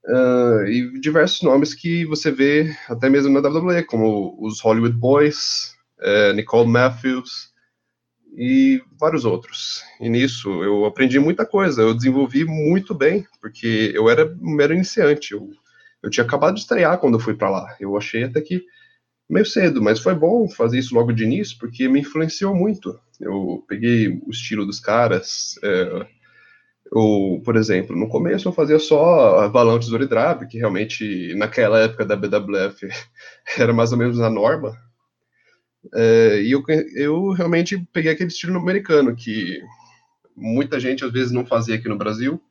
[0.03, 5.75] Uh, e diversos nomes que você vê até mesmo na WWE, como os Hollywood Boys,
[5.99, 7.51] uh, Nicole Matthews
[8.35, 9.83] e vários outros.
[9.99, 14.73] E nisso eu aprendi muita coisa, eu desenvolvi muito bem, porque eu era um mero
[14.73, 15.33] iniciante.
[15.33, 15.49] Eu,
[16.01, 17.75] eu tinha acabado de estrear quando eu fui para lá.
[17.79, 18.63] Eu achei até que
[19.29, 22.99] meio cedo, mas foi bom fazer isso logo de início, porque me influenciou muito.
[23.19, 25.55] Eu peguei o estilo dos caras.
[25.57, 26.05] Uh,
[26.91, 31.79] ou, por exemplo, no começo eu fazia só balão, tesoura e drive, que realmente naquela
[31.79, 32.89] época da BWF
[33.57, 34.77] era mais ou menos a norma.
[35.93, 36.61] É, e eu,
[36.95, 39.61] eu realmente peguei aquele estilo americano, que
[40.35, 42.41] muita gente às vezes não fazia aqui no Brasil,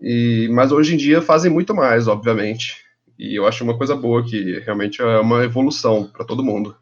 [0.00, 2.82] e, mas hoje em dia fazem muito mais, obviamente.
[3.18, 6.74] E eu acho uma coisa boa que realmente é uma evolução para todo mundo.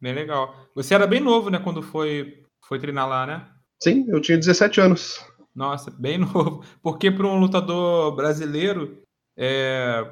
[0.00, 0.70] Bem legal.
[0.74, 3.57] Você era bem novo, né, quando foi, foi treinar lá, né?
[3.80, 5.24] Sim, eu tinha 17 anos.
[5.54, 6.64] Nossa, bem novo.
[6.82, 9.02] Porque para um lutador brasileiro,
[9.36, 10.04] é,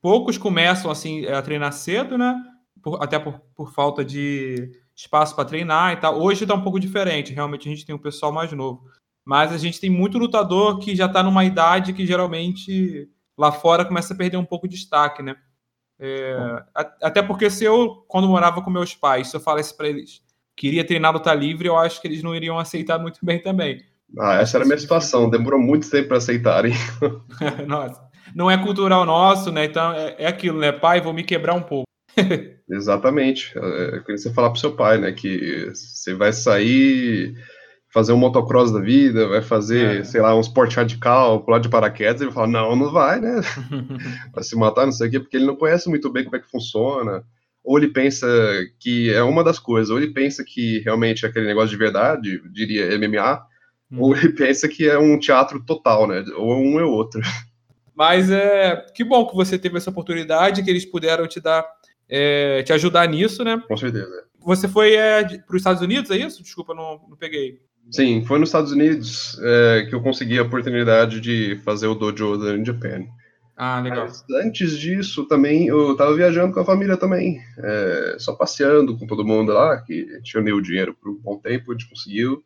[0.00, 2.34] poucos começam assim a treinar cedo, né?
[2.82, 6.20] Por, até por, por falta de espaço para treinar e tal.
[6.20, 7.32] Hoje está um pouco diferente.
[7.32, 8.84] Realmente a gente tem um pessoal mais novo.
[9.24, 13.84] Mas a gente tem muito lutador que já está numa idade que geralmente lá fora
[13.84, 15.36] começa a perder um pouco de destaque, né?
[15.98, 20.22] É, até porque se eu, quando morava com meus pais, se eu falasse para eles
[20.60, 23.82] queria treinar luta livre, eu acho que eles não iriam aceitar muito bem também.
[24.18, 26.74] Ah, essa era a minha situação, demorou muito tempo para aceitarem.
[27.66, 27.98] Nossa,
[28.34, 29.64] não é cultural nosso, né?
[29.64, 30.70] Então é, é, aquilo, né?
[30.70, 31.86] Pai, vou me quebrar um pouco.
[32.68, 33.56] Exatamente.
[33.56, 35.12] É, é quando você falar pro seu pai, né?
[35.12, 37.34] Que você vai sair,
[37.90, 40.04] fazer um motocross da vida, vai fazer, é.
[40.04, 43.40] sei lá, um esporte radical, pular de paraquedas, ele fala, não, não vai, né?
[44.34, 46.40] vai se matar, não sei o quê, porque ele não conhece muito bem como é
[46.40, 47.24] que funciona
[47.64, 48.26] ou ele pensa
[48.78, 52.42] que é uma das coisas, ou ele pensa que realmente é aquele negócio de verdade,
[52.52, 53.42] diria MMA,
[53.92, 54.00] hum.
[54.00, 56.24] ou ele pensa que é um teatro total, né?
[56.36, 57.20] Ou um é outro.
[57.94, 61.66] Mas é que bom que você teve essa oportunidade, que eles puderam te dar,
[62.08, 63.62] é, te ajudar nisso, né?
[63.68, 64.24] Com certeza.
[64.42, 66.42] Você foi é, para os Estados Unidos, é isso?
[66.42, 67.60] Desculpa, não, não peguei.
[67.90, 72.38] Sim, foi nos Estados Unidos é, que eu consegui a oportunidade de fazer o dojo
[72.38, 73.04] da Japan.
[73.62, 74.06] Ah, legal.
[74.06, 77.42] Mas antes disso, também, eu tava viajando com a família também.
[77.58, 81.70] É, só passeando com todo mundo lá, que tinha o dinheiro por um bom tempo,
[81.70, 82.42] a gente conseguiu.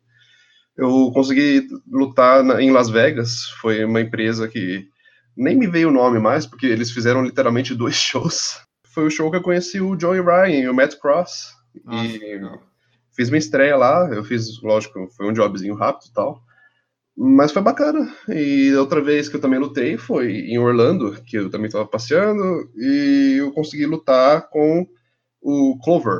[0.75, 4.89] Eu consegui lutar na, em Las Vegas, foi uma empresa que
[5.37, 8.59] nem me veio o nome mais, porque eles fizeram literalmente dois shows.
[8.83, 11.53] Foi o show que eu conheci o Joey Ryan e o Matt Cross.
[11.85, 12.59] Nossa, e não.
[13.15, 16.44] fiz minha estreia lá, eu fiz, lógico, foi um jobzinho rápido e tal.
[17.17, 18.13] Mas foi bacana.
[18.27, 22.69] E outra vez que eu também lutei foi em Orlando, que eu também estava passeando,
[22.75, 24.85] e eu consegui lutar com
[25.41, 26.19] o Clover.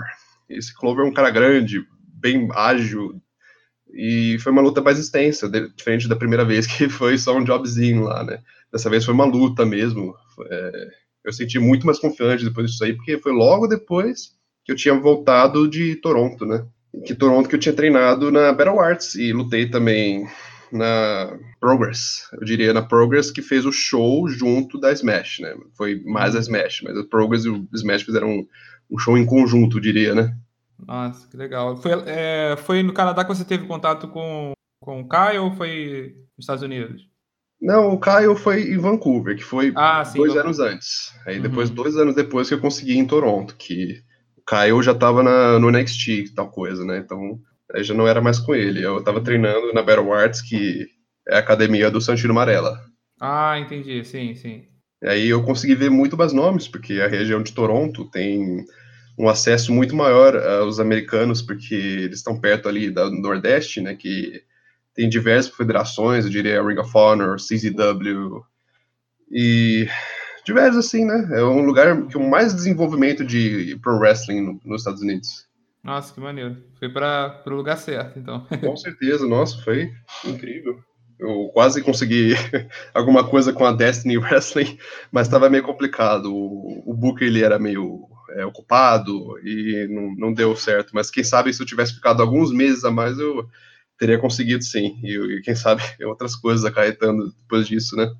[0.50, 3.20] Esse Clover é um cara grande, bem ágil,
[3.94, 8.04] e foi uma luta mais extensa, diferente da primeira vez que foi só um jobzinho
[8.04, 8.40] lá, né?
[8.72, 10.14] Dessa vez foi uma luta mesmo.
[10.50, 10.88] É,
[11.24, 14.94] eu senti muito mais confiante depois disso aí, porque foi logo depois que eu tinha
[14.94, 16.66] voltado de Toronto, né?
[17.06, 20.28] Que Toronto que eu tinha treinado na Battle Arts e lutei também
[20.72, 25.56] na Progress, eu diria na Progress que fez o show junto da Smash, né?
[25.78, 28.48] Foi mais a Smash, mas a Progress e o Smash fizeram um,
[28.92, 30.36] um show em conjunto, eu diria, né?
[30.86, 31.78] Nossa, que legal.
[31.78, 36.16] Foi, é, foi no Canadá que você teve contato com, com o Caio ou foi
[36.38, 37.08] nos Estados Unidos?
[37.62, 41.14] Não, o Caio foi em Vancouver, que foi ah, sim, dois anos antes.
[41.26, 41.76] Aí depois, uhum.
[41.76, 44.04] dois anos depois que eu consegui em Toronto, que
[44.38, 46.98] o Caio já tava na, no NXT, tal coisa, né?
[46.98, 47.40] Então
[47.74, 48.84] Aí já não era mais com ele.
[48.84, 50.88] Eu tava treinando na Battle Arts, que
[51.28, 52.80] é a academia do Santino Marella.
[53.20, 54.04] Ah, entendi.
[54.04, 54.66] Sim, sim.
[55.04, 58.66] Aí eu consegui ver muito mais nomes, porque a região de Toronto tem
[59.18, 64.42] um acesso muito maior aos americanos, porque eles estão perto ali do Nordeste, né, que
[64.94, 68.44] tem diversas federações, eu diria Ring of Honor, CZW,
[69.32, 69.88] e
[70.46, 75.02] diversos assim, né, é um lugar que o mais desenvolvimento de pro wrestling nos Estados
[75.02, 75.46] Unidos.
[75.86, 76.58] Nossa, que maneiro.
[76.80, 78.46] Foi para o lugar certo, então.
[78.60, 79.92] Com certeza, nossa, foi
[80.26, 80.80] incrível.
[81.20, 82.34] Eu quase consegui
[82.92, 84.80] alguma coisa com a Destiny Wrestling,
[85.12, 86.34] mas estava meio complicado.
[86.34, 90.90] O, o Booker ele era meio é, ocupado e não, não deu certo.
[90.94, 93.48] Mas quem sabe se eu tivesse ficado alguns meses a mais, eu
[93.98, 95.00] teria conseguido sim.
[95.04, 98.12] E, e quem sabe outras coisas acarretando depois disso, né?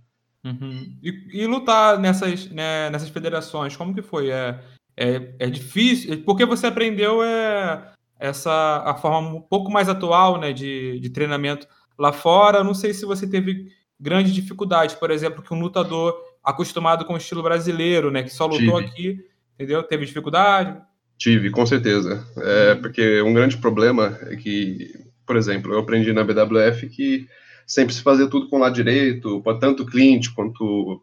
[0.46, 0.96] Uhum.
[1.02, 4.30] E, e, lutar nessas, né, nessas federações, como que foi?
[4.30, 4.60] É,
[4.98, 10.54] é, é difícil, porque você aprendeu é, essa a forma um pouco mais atual né,
[10.54, 12.64] de, de treinamento lá fora.
[12.64, 13.68] Não sei se você teve
[14.00, 18.46] grande dificuldade, por exemplo, que um lutador acostumado com o estilo brasileiro, né, que só
[18.46, 18.86] lutou Tive.
[18.86, 19.84] aqui, entendeu?
[19.84, 20.80] Teve dificuldade?
[21.18, 22.26] Tive, com certeza.
[22.38, 24.94] É, porque um grande problema é que,
[25.26, 27.28] por exemplo, eu aprendi na BWF que
[27.66, 31.02] sempre se fazia tudo com o lado direito, tanto cliente quanto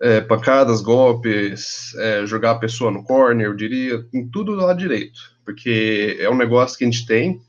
[0.00, 4.78] é, pancadas, golpes, é, jogar a pessoa no corner, eu diria, em tudo do lado
[4.78, 7.40] direito, porque é um negócio que a gente tem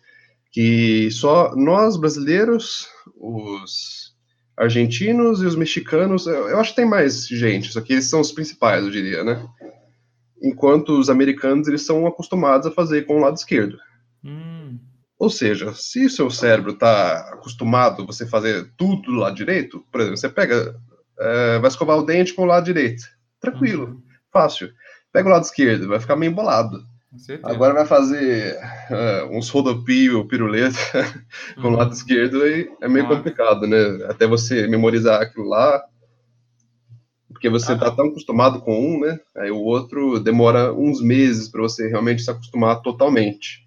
[0.51, 4.15] que só nós brasileiros, os
[4.55, 8.31] argentinos e os mexicanos, eu, acho que tem mais gente, só que eles são os
[8.31, 9.45] principais, eu diria, né?
[10.41, 13.77] Enquanto os americanos, eles são acostumados a fazer com o lado esquerdo.
[14.23, 14.79] Hum.
[15.19, 19.83] Ou seja, se o seu cérebro está acostumado a você fazer tudo do lado direito,
[19.91, 20.73] por exemplo, você pega
[21.17, 23.03] Uh, vai escovar o dente com o lado direito.
[23.39, 24.01] Tranquilo, uhum.
[24.31, 24.69] fácil.
[25.11, 26.83] Pega o lado esquerdo, vai ficar meio embolado.
[27.43, 28.57] Agora vai fazer
[28.89, 30.77] uh, uns rodopio, piruleta
[31.55, 31.73] com uhum.
[31.73, 33.77] o lado esquerdo e é meio complicado, né?
[34.09, 35.81] Até você memorizar aquilo lá,
[37.29, 39.17] porque você está tão acostumado com um, né?
[39.37, 43.65] Aí o outro demora uns meses para você realmente se acostumar totalmente.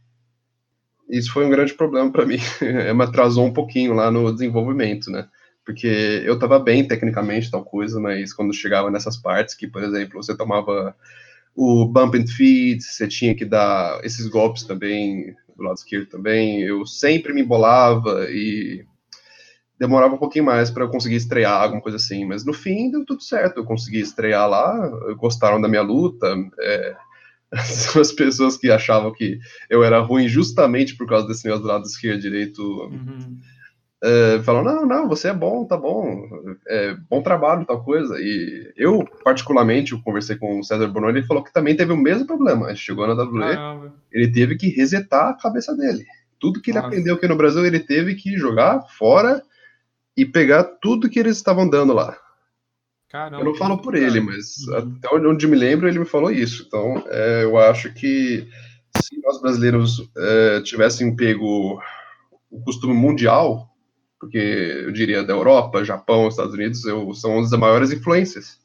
[1.09, 2.39] Isso foi um grande problema para mim.
[2.95, 5.27] me atrasou um pouquinho lá no desenvolvimento, né?
[5.69, 10.23] Porque eu estava bem tecnicamente, tal coisa, mas quando chegava nessas partes, que, por exemplo,
[10.23, 10.97] você tomava
[11.55, 16.63] o bump and feed, você tinha que dar esses golpes também, do lado esquerdo também,
[16.63, 18.83] eu sempre me embolava e
[19.79, 23.05] demorava um pouquinho mais para eu conseguir estrear, alguma coisa assim, mas no fim deu
[23.05, 26.97] tudo certo, eu consegui estrear lá, gostaram da minha luta, é,
[27.53, 32.23] as pessoas que achavam que eu era ruim justamente por causa desse meu lado esquerdo
[32.23, 32.63] direito...
[32.85, 33.37] Uhum
[34.05, 36.29] uh, falam, não, não, você é bom, tá bom,
[36.69, 38.17] é, bom trabalho, tal coisa.
[38.19, 41.97] E eu, particularmente, eu conversei com o César Bononi, ele falou que também teve o
[41.97, 42.69] mesmo problema.
[42.69, 46.05] Ele chegou na WWE, ele teve que resetar a cabeça dele.
[46.39, 46.89] Tudo que ele Nossa.
[46.89, 49.43] aprendeu aqui no Brasil, ele teve que jogar fora
[50.17, 52.17] e pegar tudo que eles estavam dando lá.
[53.09, 54.97] Caramba, eu não falo por ele, mas uhum.
[54.99, 56.65] até onde me lembro, ele me falou isso.
[56.67, 58.47] Então, é, eu acho que
[58.93, 61.81] se nós brasileiros é, tivéssemos pego
[62.51, 63.68] o costume mundial
[64.21, 68.59] porque eu diria da Europa, Japão, Estados Unidos, eu, são as maiores influências.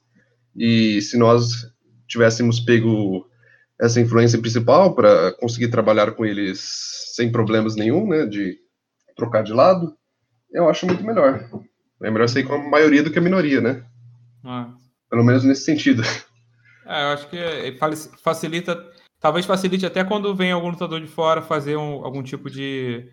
[0.56, 1.72] E se nós
[2.08, 3.28] tivéssemos pego
[3.80, 6.60] essa influência principal para conseguir trabalhar com eles
[7.16, 8.58] sem problemas nenhum, né, de
[9.16, 9.96] trocar de lado,
[10.52, 11.48] eu acho muito melhor.
[12.02, 13.84] É melhor sair com a maioria do que a minoria, né?
[14.44, 14.74] Ah.
[15.10, 16.02] Pelo menos nesse sentido.
[16.86, 17.38] É, eu acho que
[18.22, 18.78] facilita,
[19.18, 23.10] talvez facilite até quando vem algum lutador de fora fazer um, algum tipo de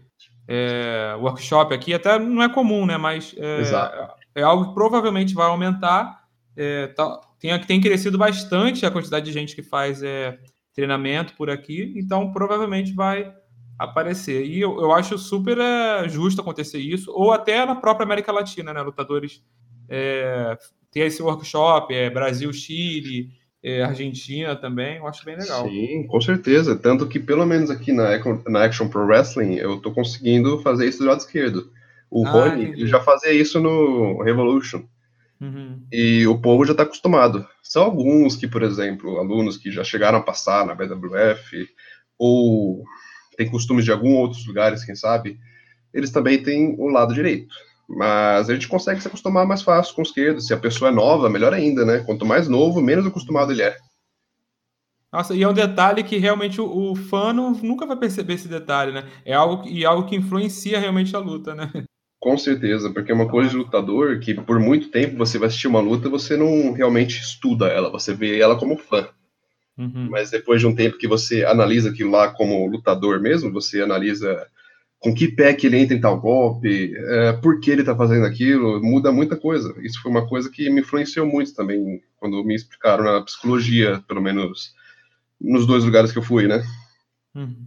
[0.53, 2.97] é, workshop aqui, até não é comum, né?
[2.97, 6.25] Mas é, é algo que provavelmente vai aumentar.
[6.57, 10.37] É, tá, tem, tem crescido bastante a quantidade de gente que faz é,
[10.75, 13.33] treinamento por aqui, então provavelmente vai
[13.79, 14.45] aparecer.
[14.45, 18.75] E eu, eu acho super é, justo acontecer isso, ou até na própria América Latina,
[18.75, 18.83] né?
[18.83, 19.45] Lutadores
[20.91, 23.31] ter esse workshop, é, Brasil, Chile,
[23.83, 25.69] Argentina também, eu acho bem legal.
[25.69, 26.77] Sim, com certeza.
[26.77, 31.01] Tanto que, pelo menos aqui na, na Action Pro Wrestling, eu tô conseguindo fazer isso
[31.01, 31.71] do lado esquerdo.
[32.11, 34.83] O ah, Rony já fazia isso no Revolution.
[35.41, 35.83] Uhum.
[35.93, 37.47] E o povo já está acostumado.
[37.63, 41.69] São alguns que, por exemplo, alunos que já chegaram a passar na BWF,
[42.19, 42.85] ou
[43.37, 45.39] têm costumes de alguns outros lugares, quem sabe,
[45.95, 47.55] eles também têm o lado direito.
[47.97, 50.41] Mas a gente consegue se acostumar mais fácil com o esquerdo.
[50.41, 51.99] Se a pessoa é nova, melhor ainda, né?
[52.01, 53.77] Quanto mais novo, menos acostumado ele é.
[55.13, 58.47] Nossa, e é um detalhe que realmente o, o fã não, nunca vai perceber esse
[58.47, 59.09] detalhe, né?
[59.25, 61.69] É algo, e algo que influencia realmente a luta, né?
[62.21, 65.69] Com certeza, porque é uma coisa de lutador que por muito tempo você vai assistir
[65.69, 69.09] uma luta você não realmente estuda ela, você vê ela como fã.
[69.79, 70.09] Uhum.
[70.11, 74.47] Mas depois de um tempo que você analisa aquilo lá como lutador mesmo, você analisa
[75.01, 78.27] com que pé que ele entra em tal golpe, é, por que ele está fazendo
[78.27, 79.75] aquilo, muda muita coisa.
[79.83, 84.21] Isso foi uma coisa que me influenciou muito também, quando me explicaram na psicologia, pelo
[84.21, 84.75] menos
[85.41, 86.63] nos dois lugares que eu fui, né?
[87.35, 87.67] Uhum.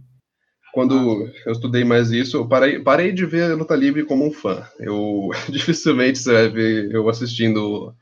[0.72, 4.32] Quando eu estudei mais isso, eu parei, parei de ver a luta livre como um
[4.32, 4.64] fã.
[4.78, 7.92] Eu dificilmente você vai ver eu assistindo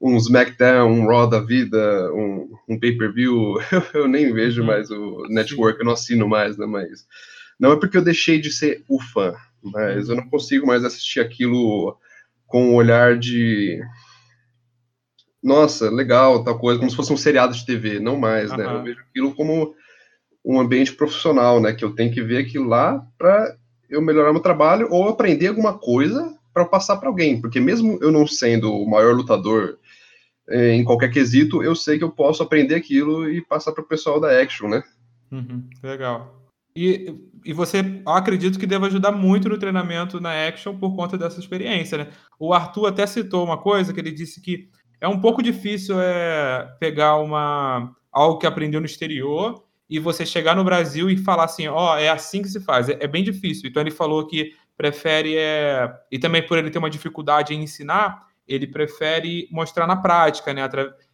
[0.00, 4.66] um SmackDown, um Raw da vida, um, um pay-per-view, eu, eu, nem vejo uhum.
[4.66, 6.66] mais o network, eu não assino mais, né?
[6.66, 7.06] Mas
[7.58, 11.20] não é porque eu deixei de ser o fã, mas eu não consigo mais assistir
[11.20, 11.96] aquilo
[12.46, 13.80] com um olhar de
[15.42, 18.56] nossa, legal, tal coisa, como se fosse um seriado de TV, não mais, uhum.
[18.56, 18.64] né?
[18.64, 19.74] Eu vejo aquilo como
[20.42, 21.74] um ambiente profissional, né?
[21.74, 23.54] Que eu tenho que ver aquilo lá para
[23.90, 28.10] eu melhorar meu trabalho ou aprender alguma coisa para passar para alguém, porque mesmo eu
[28.10, 29.76] não sendo o maior lutador
[30.48, 33.86] eh, em qualquer quesito, eu sei que eu posso aprender aquilo e passar para o
[33.86, 34.82] pessoal da Action, né?
[35.30, 36.43] Uhum, legal.
[36.76, 37.14] E,
[37.44, 41.98] e você, acredito que deve ajudar muito no treinamento na Action por conta dessa experiência,
[41.98, 42.08] né?
[42.38, 44.68] O Arthur até citou uma coisa que ele disse que
[45.00, 50.56] é um pouco difícil é, pegar uma algo que aprendeu no exterior e você chegar
[50.56, 52.88] no Brasil e falar assim, ó, oh, é assim que se faz.
[52.88, 53.68] É, é, bem difícil.
[53.68, 58.26] Então ele falou que prefere é, e também por ele ter uma dificuldade em ensinar,
[58.48, 60.62] ele prefere mostrar na prática, né?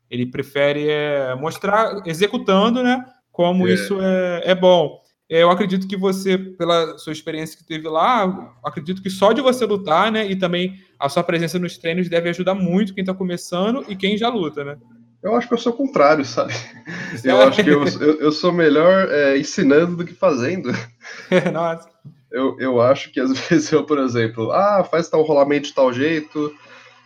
[0.09, 3.05] Ele prefere é, mostrar executando, né?
[3.31, 3.73] Como é.
[3.73, 5.01] isso é, é bom.
[5.31, 9.65] Eu acredito que você, pela sua experiência que teve lá, acredito que só de você
[9.65, 10.29] lutar, né?
[10.29, 14.19] E também a sua presença nos treinos deve ajudar muito quem está começando e quem
[14.19, 14.77] já luta, né?
[15.23, 16.53] Eu acho que eu sou o contrário, sabe?
[17.23, 20.73] Eu acho que eu, eu, eu sou melhor é, ensinando do que fazendo.
[21.53, 21.89] Nossa.
[22.33, 25.93] Eu, eu acho que às vezes eu, por exemplo, ah, faz tal rolamento de tal
[25.93, 26.53] jeito,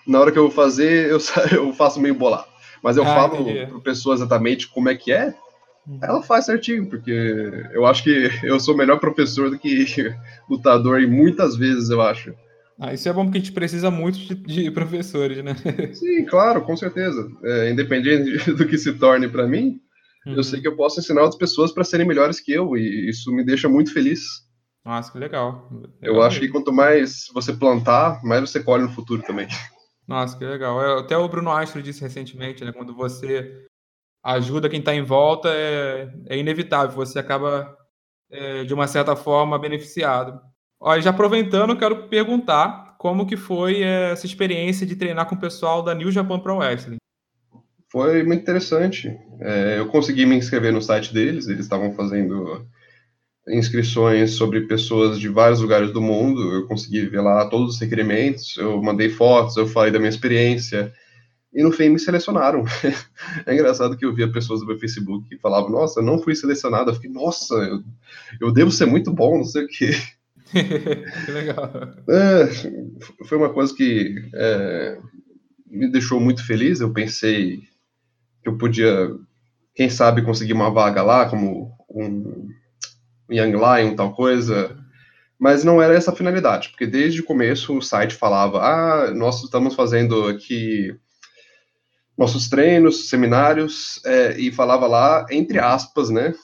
[0.07, 1.19] na hora que eu vou fazer, eu,
[1.53, 2.47] eu faço meio bolado.
[2.83, 5.35] Mas eu ah, falo para pessoa exatamente como é que é.
[6.03, 7.11] Ela faz certinho, porque
[7.73, 9.85] eu acho que eu sou melhor professor do que
[10.49, 12.35] lutador e muitas vezes eu acho.
[12.79, 15.55] Ah, isso é bom porque a gente precisa muito de, de professores, né?
[15.93, 17.29] Sim, claro, com certeza.
[17.45, 19.79] É, independente do que se torne para mim,
[20.27, 20.35] uhum.
[20.35, 23.31] eu sei que eu posso ensinar outras pessoas para serem melhores que eu e isso
[23.33, 24.23] me deixa muito feliz.
[24.85, 25.71] Nossa, que legal.
[25.71, 29.47] legal eu acho que quanto mais você plantar, mais você colhe no futuro também.
[30.07, 30.83] Nossa, que legal.
[30.83, 32.73] É, até o Bruno Astro disse recentemente, né?
[32.73, 33.65] Quando você
[34.25, 37.77] ajuda quem está em volta é, é, inevitável, você acaba,
[38.31, 40.41] é, de uma certa forma, beneficiado.
[40.81, 45.41] Olha, já aproveitando, quero perguntar como que foi é, essa experiência de treinar com o
[45.41, 46.97] pessoal da New Japan Pro Wrestling.
[47.93, 49.17] Foi muito interessante.
[49.41, 52.67] É, eu consegui me inscrever no site deles, eles estavam fazendo
[53.47, 58.57] inscrições sobre pessoas de vários lugares do mundo, eu consegui ver lá todos os requerimentos,
[58.57, 60.93] eu mandei fotos, eu falei da minha experiência,
[61.55, 62.65] e no fim me selecionaram.
[63.47, 66.35] é engraçado que eu via pessoas do meu Facebook que falavam, nossa, eu não fui
[66.35, 66.91] selecionado.
[66.91, 67.83] Eu fiquei, nossa, eu,
[68.41, 69.93] eu devo ser muito bom, não sei o quê.
[70.51, 71.71] que legal.
[72.09, 72.47] É,
[73.25, 74.99] foi uma coisa que é,
[75.67, 76.81] me deixou muito feliz.
[76.81, 77.63] Eu pensei
[78.43, 79.15] que eu podia,
[79.75, 82.49] quem sabe, conseguir uma vaga lá, como um
[83.31, 84.77] Young Lion, tal coisa.
[85.39, 89.43] Mas não era essa a finalidade, porque desde o começo o site falava: ah, nós
[89.43, 90.97] estamos fazendo aqui
[92.17, 96.35] nossos treinos, seminários, é, e falava lá, entre aspas, né?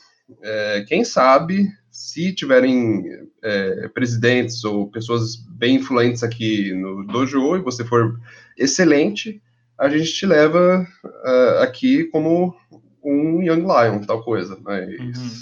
[0.42, 3.04] É, quem sabe, se tiverem
[3.42, 8.18] é, presidentes ou pessoas bem influentes aqui no dojo e você for
[8.56, 9.42] excelente,
[9.78, 12.54] a gente te leva uh, aqui como
[13.02, 14.58] um Young Lion, tal coisa.
[14.62, 15.32] Mas uhum.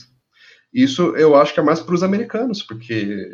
[0.72, 3.28] isso eu acho que é mais para os americanos, porque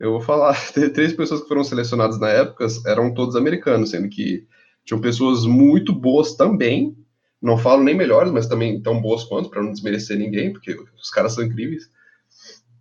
[0.00, 0.56] Eu vou falar,
[0.92, 4.44] três pessoas que foram selecionadas na época eram todos americanos, sendo que
[4.84, 6.96] tinham pessoas muito boas também,
[7.40, 11.10] não falo nem melhores, mas também tão boas quanto, para não desmerecer ninguém, porque os
[11.10, 11.90] caras são incríveis.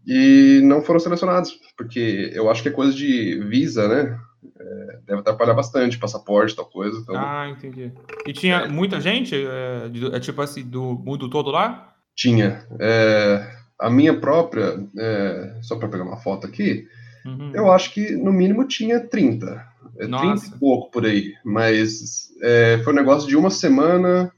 [0.05, 4.19] E não foram selecionados, porque eu acho que é coisa de visa, né?
[4.59, 6.97] É, deve atrapalhar bastante, passaporte, tal coisa.
[6.99, 7.15] Então...
[7.15, 7.91] Ah, entendi.
[8.25, 9.35] E tinha muita gente?
[9.35, 11.95] É, é tipo assim, do mundo todo lá?
[12.15, 12.65] Tinha.
[12.79, 16.87] É, a minha própria, é, só para pegar uma foto aqui,
[17.25, 17.51] uhum.
[17.53, 19.70] eu acho que no mínimo tinha 30.
[20.01, 20.47] É, Nossa.
[20.47, 21.33] 30 e pouco por aí.
[21.45, 24.31] Mas é, foi um negócio de uma semana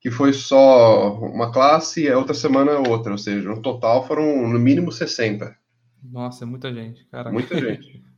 [0.00, 3.12] que foi só uma classe e a outra semana outra.
[3.12, 5.54] Ou seja, no total foram no mínimo 60.
[6.02, 7.32] Nossa, é muita gente, cara.
[7.32, 8.02] Muita gente.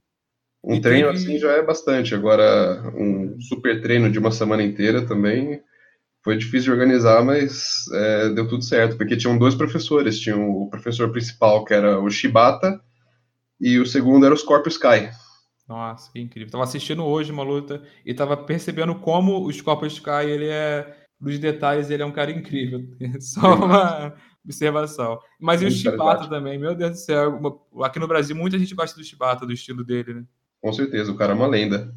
[0.64, 1.18] Um e treino teve...
[1.18, 2.14] assim já é bastante.
[2.14, 5.60] Agora, um super treino de uma semana inteira também
[6.22, 10.20] foi difícil de organizar, mas é, deu tudo certo, porque tinham dois professores.
[10.20, 12.80] Tinha o professor principal, que era o Shibata,
[13.60, 15.10] e o segundo era o Scorpio Sky.
[15.72, 16.52] Nossa, que incrível.
[16.52, 21.38] Tava assistindo hoje uma luta e tava percebendo como o Scorpio Sky, ele é, dos
[21.38, 22.86] detalhes, ele é um cara incrível.
[23.18, 24.12] Só uma
[24.44, 25.18] observação.
[25.40, 27.62] Mas e o Shibata também, meu Deus do céu.
[27.82, 30.24] Aqui no Brasil, muita gente gosta do Shibata, do estilo dele, né?
[30.60, 31.96] Com certeza, o cara é uma lenda.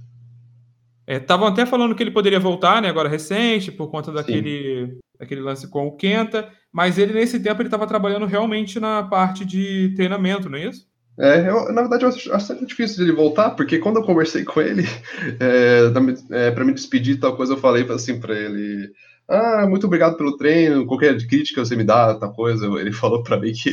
[1.05, 5.41] Estavam é, até falando que ele poderia voltar, né, agora recente, por conta daquele, daquele
[5.41, 9.93] lance com o Kenta, mas ele nesse tempo ele estava trabalhando realmente na parte de
[9.95, 10.88] treinamento, não é isso?
[11.18, 14.43] É, eu, na verdade eu acho, acho sempre difícil ele voltar, porque quando eu conversei
[14.43, 14.84] com ele,
[15.39, 18.91] é, é, para me despedir tal coisa, eu falei assim para ele,
[19.28, 22.66] ah, muito obrigado pelo treino, qualquer crítica você me dá, tal coisa.
[22.80, 23.72] Ele falou para mim que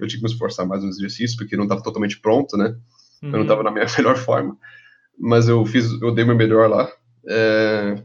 [0.00, 2.74] eu tinha que me esforçar mais nos exercícios, porque não estava totalmente pronto, né?
[3.22, 3.28] Uhum.
[3.28, 3.64] Eu não estava uhum.
[3.64, 4.56] na minha melhor forma,
[5.18, 6.90] mas eu fiz, eu dei meu melhor lá.
[7.28, 8.02] É...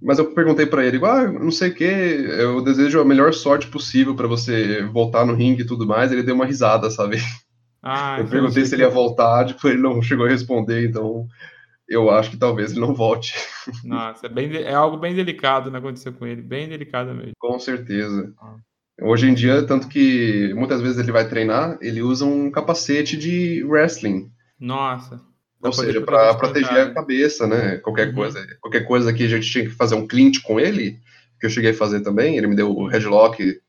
[0.00, 3.66] Mas eu perguntei para ele, ah, não sei o que, eu desejo a melhor sorte
[3.66, 6.12] possível para você voltar no ringue e tudo mais.
[6.12, 7.18] Ele deu uma risada, sabe?
[7.82, 11.26] Ah, eu perguntei se ele ia voltar, tipo, ele não chegou a responder, então
[11.88, 13.34] eu acho que talvez ele não volte.
[13.84, 17.32] Nossa, é, bem, é algo bem delicado, né, acontecer com ele, bem delicado mesmo.
[17.38, 18.32] Com certeza.
[18.40, 18.56] Ah.
[19.02, 23.62] Hoje em dia, tanto que muitas vezes ele vai treinar, ele usa um capacete de
[23.64, 24.30] wrestling.
[24.58, 25.20] Nossa.
[25.62, 27.78] Ou seja, para proteger a cabeça, né?
[27.78, 28.14] Qualquer uhum.
[28.14, 28.46] coisa.
[28.60, 30.98] Qualquer coisa que a gente tinha que fazer um clinch com ele,
[31.40, 33.60] que eu cheguei a fazer também, ele me deu o headlock,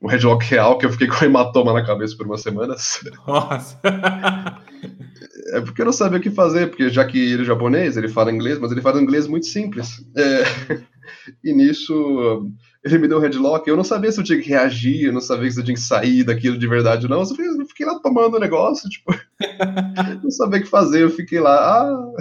[0.00, 3.00] um headlock real, que eu fiquei com hematoma na cabeça por umas semanas.
[3.26, 3.78] Nossa.
[5.52, 8.08] é porque eu não sabia o que fazer, porque já que ele é japonês, ele
[8.08, 10.04] fala inglês, mas ele fala inglês muito simples.
[10.16, 10.42] É,
[11.42, 12.50] e nisso
[12.82, 15.20] ele me deu um headlock, eu não sabia se eu tinha que reagir, eu não
[15.20, 17.20] sabia se eu tinha que sair daquilo de verdade ou não.
[17.20, 19.14] Eu fiquei lá tomando o negócio, tipo,
[20.22, 21.56] não sabia o que fazer, eu fiquei lá.
[21.56, 22.12] Ah.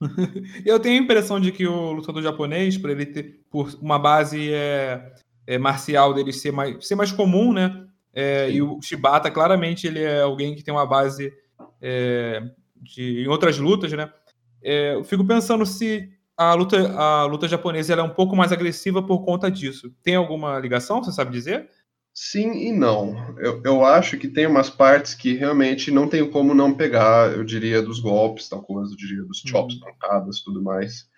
[0.66, 4.52] Eu tenho a impressão de que o lutador japonês, por ele ter por uma base
[4.52, 5.14] é,
[5.46, 7.86] é marcial dele ser mais, ser mais comum, né?
[8.12, 11.32] É, e o Shibata, claramente, ele é alguém que tem uma base
[11.80, 12.42] é,
[12.76, 14.12] de, em outras lutas, né?
[14.62, 19.02] É, eu fico pensando se a luta, a luta japonesa é um pouco mais agressiva
[19.02, 19.94] por conta disso.
[20.02, 21.68] Tem alguma ligação, você sabe dizer?
[22.12, 23.36] Sim e não.
[23.38, 27.44] Eu, eu acho que tem umas partes que realmente não tem como não pegar, eu
[27.44, 29.80] diria, dos golpes, tal coisa, eu diria, dos chops, uhum.
[29.80, 31.08] pancadas tudo mais.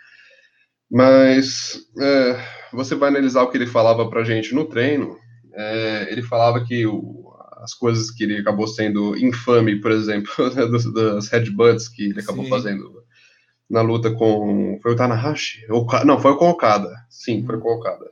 [0.90, 2.40] Mas é,
[2.72, 5.18] você vai analisar o que ele falava pra gente no treino.
[5.54, 10.30] É, ele falava que o, as coisas que ele acabou sendo infame, por exemplo,
[10.70, 12.50] das, das headbutts que ele acabou Sim.
[12.50, 13.05] fazendo
[13.68, 14.78] na luta com.
[14.82, 15.66] Foi o Tanahashi?
[16.04, 16.90] Não, foi com o Okada.
[17.08, 18.06] Sim, foi com o Okada.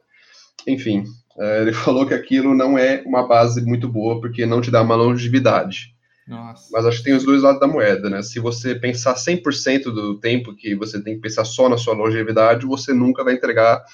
[0.66, 1.04] Enfim,
[1.38, 4.82] é, ele falou que aquilo não é uma base muito boa, porque não te dá
[4.82, 5.94] uma longevidade.
[6.26, 6.68] Nossa.
[6.72, 8.22] Mas acho que tem os dois lados da moeda, né?
[8.22, 12.64] Se você pensar 100% do tempo que você tem que pensar só na sua longevidade,
[12.64, 13.84] você nunca vai entregar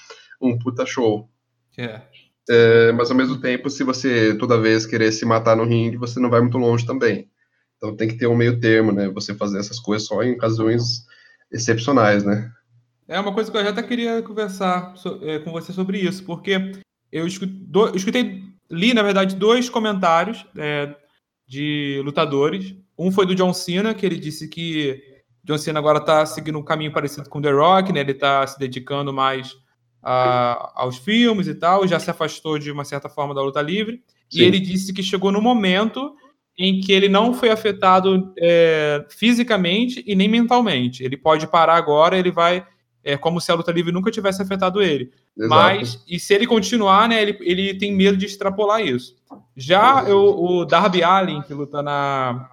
[0.41, 1.29] um puta show.
[1.77, 2.01] É.
[2.49, 6.19] É, mas ao mesmo tempo, se você toda vez querer se matar no ringue, você
[6.19, 7.29] não vai muito longe também.
[7.77, 9.09] Então tem que ter um meio termo, né?
[9.09, 11.05] Você fazer essas coisas só em ocasiões
[11.51, 12.51] excepcionais, né?
[13.07, 14.93] É uma coisa que eu já até queria conversar
[15.23, 16.71] é, com você sobre isso, porque
[17.11, 20.95] eu escutei, li, na verdade, dois comentários é,
[21.45, 22.73] de lutadores.
[22.97, 25.03] Um foi do John Cena, que ele disse que
[25.43, 27.99] John Cena agora está seguindo um caminho parecido com The Rock, né?
[27.99, 29.57] Ele está se dedicando mais
[30.01, 34.01] a, aos filmes e tal, já se afastou de uma certa forma da luta livre.
[34.29, 34.39] Sim.
[34.39, 36.15] E ele disse que chegou no momento
[36.57, 41.03] em que ele não foi afetado é, fisicamente e nem mentalmente.
[41.03, 42.65] Ele pode parar agora, ele vai.
[43.03, 45.11] É como se a luta livre nunca tivesse afetado ele.
[45.35, 45.49] Exato.
[45.49, 49.15] Mas, e se ele continuar, né, ele, ele tem medo de extrapolar isso.
[49.55, 52.47] Já eu, o Darby Allin, que luta na,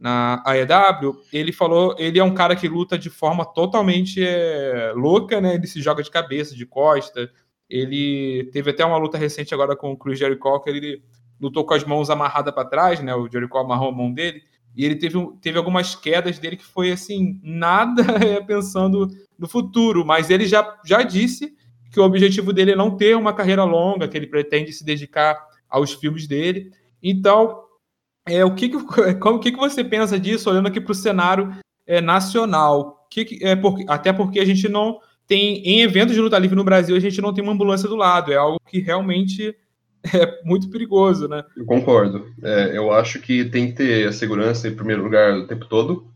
[0.00, 5.40] na AEW, ele falou, ele é um cara que luta de forma totalmente é, louca,
[5.40, 5.54] né?
[5.54, 7.30] Ele se joga de cabeça, de costa.
[7.70, 11.02] Ele teve até uma luta recente agora com o Chris Jericho, que ele
[11.40, 13.14] lutou com as mãos amarradas para trás, né?
[13.14, 14.42] O Jericho amarrou a mão dele.
[14.76, 19.08] E ele teve, teve algumas quedas dele que foi assim, nada é pensando
[19.38, 21.54] no futuro, mas ele já, já disse
[21.92, 25.38] que o objetivo dele é não ter uma carreira longa, que ele pretende se dedicar
[25.68, 26.72] aos filmes dele.
[27.00, 27.62] Então,
[28.26, 28.78] é, o que, que,
[29.20, 31.56] como, que, que você pensa disso, olhando aqui para o cenário
[31.86, 33.06] é, nacional?
[33.10, 36.56] Que, que, é por, até porque a gente não tem, em eventos de luta livre
[36.56, 39.54] no Brasil, a gente não tem uma ambulância do lado, é algo que realmente
[40.12, 41.44] é muito perigoso, né?
[41.56, 42.26] Eu concordo.
[42.42, 46.06] É, eu acho que tem que ter a segurança em primeiro lugar o tempo todo.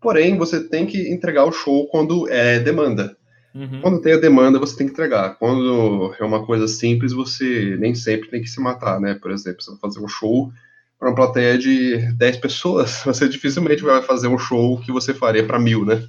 [0.00, 3.16] Porém, você tem que entregar o show quando é demanda.
[3.54, 3.80] Uhum.
[3.80, 5.36] Quando tem a demanda, você tem que entregar.
[5.38, 9.14] Quando é uma coisa simples, você nem sempre tem que se matar, né?
[9.14, 10.52] Por exemplo, você vai fazer um show
[10.98, 15.46] para uma plateia de 10 pessoas, você dificilmente vai fazer um show que você faria
[15.46, 16.06] para mil, né?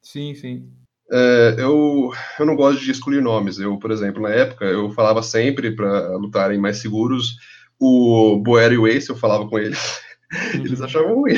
[0.00, 0.68] Sim, sim.
[1.14, 3.58] É, eu, eu não gosto de excluir nomes.
[3.58, 7.36] Eu, por exemplo, na época, eu falava sempre para lutarem mais seguros.
[7.78, 10.00] O Boer e o Ace, eu falava com eles.
[10.54, 10.86] Eles uhum.
[10.86, 11.34] achavam ruim.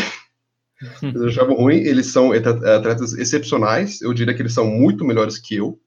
[1.02, 1.78] Eles achavam ruim.
[1.78, 4.00] Eles são atletas excepcionais.
[4.00, 5.80] Eu diria que eles são muito melhores que eu.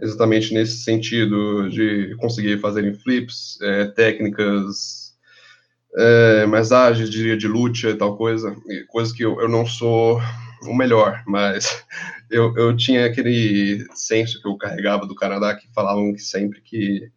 [0.00, 5.14] Exatamente nesse sentido de conseguir fazerem flips, é, técnicas
[5.96, 8.56] é, mais ágeis, diria, de luta e tal coisa.
[8.88, 10.20] Coisa que eu, eu não sou
[10.66, 11.84] o melhor, mas
[12.30, 17.10] eu, eu tinha aquele senso que eu carregava do Canadá que falavam que sempre que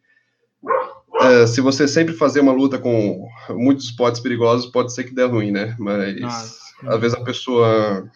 [1.22, 5.24] é, se você sempre fazer uma luta com muitos spots perigosos, pode ser que dê
[5.24, 5.76] ruim, né?
[5.80, 6.60] Mas Nossa.
[6.86, 8.10] às vezes a pessoa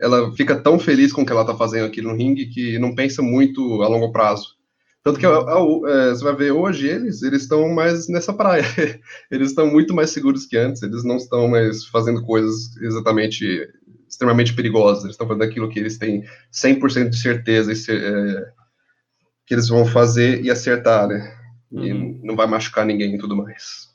[0.00, 2.94] ela fica tão feliz com o que ela tá fazendo aqui no ringue que não
[2.94, 4.56] pensa muito a longo prazo.
[5.04, 5.30] Tanto que é,
[6.10, 8.62] você vai ver hoje eles, eles estão mais nessa praia.
[9.30, 10.80] Eles estão muito mais seguros que antes.
[10.82, 13.68] Eles não estão mais fazendo coisas exatamente
[14.08, 15.02] extremamente perigosas.
[15.02, 16.22] Eles estão fazendo aquilo que eles têm
[16.52, 18.52] 100% de certeza é,
[19.44, 21.36] que eles vão fazer e acertar, né?
[21.72, 22.20] E uhum.
[22.22, 23.90] não vai machucar ninguém e tudo mais.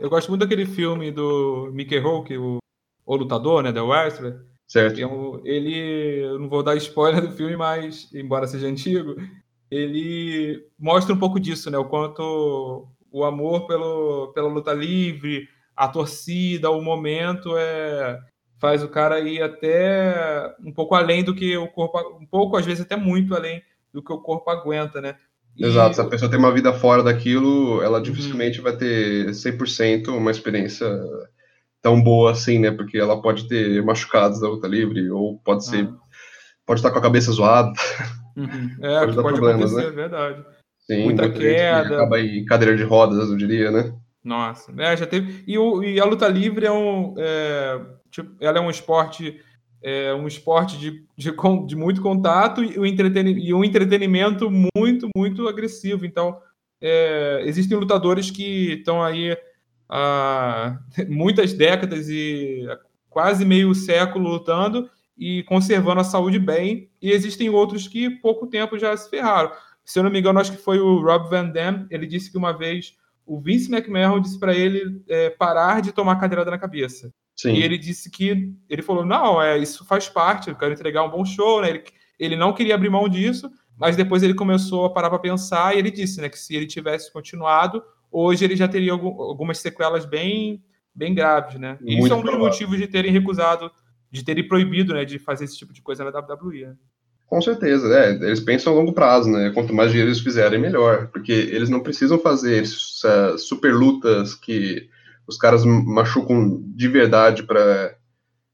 [0.00, 2.58] Eu gosto muito daquele filme do Mickey Rourke, o,
[3.06, 4.40] o Lutador, né, The Wrestler.
[4.66, 4.98] Certo.
[5.44, 9.16] Ele, eu não vou dar spoiler do filme, mas, embora seja antigo,
[9.70, 11.78] ele mostra um pouco disso, né?
[11.78, 18.18] O quanto o amor pelo, pela luta livre, a torcida, o momento é
[18.60, 22.66] faz o cara ir até um pouco além do que o corpo, um pouco às
[22.66, 23.62] vezes até muito além
[23.92, 25.16] do que o corpo aguenta, né?
[25.56, 25.64] E...
[25.64, 28.02] Exato, se a pessoa tem uma vida fora daquilo, ela uhum.
[28.02, 28.64] dificilmente uhum.
[28.64, 30.86] vai ter 100% uma experiência
[31.82, 32.70] tão boa assim, né?
[32.70, 35.96] Porque ela pode ter machucados da luta livre, ou pode ser, ah.
[36.66, 37.72] pode estar com a cabeça zoada.
[38.40, 38.76] Uhum.
[38.80, 39.88] É, pode, que pode problemas, acontecer, né?
[39.88, 40.44] é verdade.
[40.78, 41.96] Sim, muita, muita queda.
[41.96, 43.94] acaba em cadeira de rodas, eu diria, né?
[44.24, 45.44] Nossa, é, já teve.
[45.46, 47.14] E, o, e a luta livre é um.
[47.18, 47.80] É,
[48.10, 49.40] tipo, ela é um esporte.
[49.82, 51.32] É um esporte de, de,
[51.66, 56.04] de muito contato e, o e um entretenimento muito, muito agressivo.
[56.04, 56.38] Então,
[56.82, 59.34] é, existem lutadores que estão aí
[59.88, 60.78] há
[61.08, 62.66] muitas décadas e
[63.08, 64.88] quase meio século lutando
[65.20, 69.52] e conservando a saúde bem, e existem outros que pouco tempo já se ferraram.
[69.84, 72.38] Se eu não me engano, acho que foi o Rob Van Dam, ele disse que
[72.38, 72.96] uma vez
[73.26, 77.12] o Vince McMahon disse para ele é, parar de tomar cadeirada na cabeça.
[77.36, 77.52] Sim.
[77.52, 81.10] E ele disse que ele falou: "Não, é, isso faz parte, eu quero entregar um
[81.10, 81.68] bom show", né?
[81.68, 81.84] Ele,
[82.18, 85.78] ele não queria abrir mão disso, mas depois ele começou a parar para pensar e
[85.78, 90.04] ele disse, né, que se ele tivesse continuado, hoje ele já teria algum, algumas sequelas
[90.04, 90.62] bem
[90.94, 91.78] bem graves, né?
[91.80, 93.70] E isso é um dos motivos de terem recusado
[94.10, 96.66] de terem proibido, né, de fazer esse tipo de coisa na WWE.
[96.66, 96.76] Né?
[97.30, 99.50] Com certeza, é, eles pensam a longo prazo, né?
[99.50, 101.06] Quanto mais dinheiro eles fizerem, melhor.
[101.12, 104.88] Porque eles não precisam fazer uh, super lutas que
[105.28, 107.96] os caras machucam de verdade para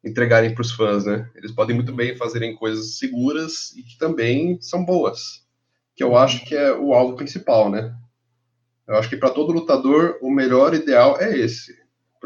[0.05, 1.27] entregarem para os fãs, né?
[1.35, 5.43] Eles podem muito bem fazerem coisas seguras e que também são boas.
[5.95, 7.95] Que eu acho que é o alvo principal, né?
[8.87, 11.75] Eu acho que para todo lutador o melhor ideal é esse.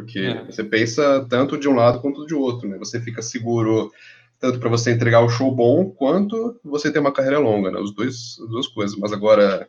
[0.00, 0.44] Porque é.
[0.44, 2.78] você pensa tanto de um lado quanto de outro, né?
[2.78, 3.90] Você fica seguro
[4.38, 7.78] tanto para você entregar o um show bom, quanto você ter uma carreira longa, né?
[7.78, 8.96] Os dois, as duas coisas.
[8.96, 9.68] Mas agora,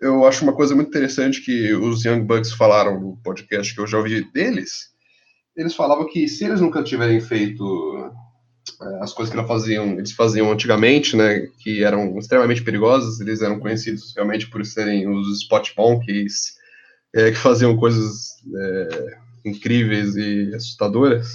[0.00, 3.86] eu acho uma coisa muito interessante que os Young Bucks falaram no podcast que eu
[3.86, 4.90] já ouvi deles.
[5.56, 8.12] Eles falavam que se eles nunca tiverem feito
[8.80, 13.42] é, as coisas que eles faziam, eles faziam antigamente, né, que eram extremamente perigosas, eles
[13.42, 16.56] eram conhecidos realmente por serem os spot monkeys,
[17.12, 21.28] é, que faziam coisas é, incríveis e assustadoras.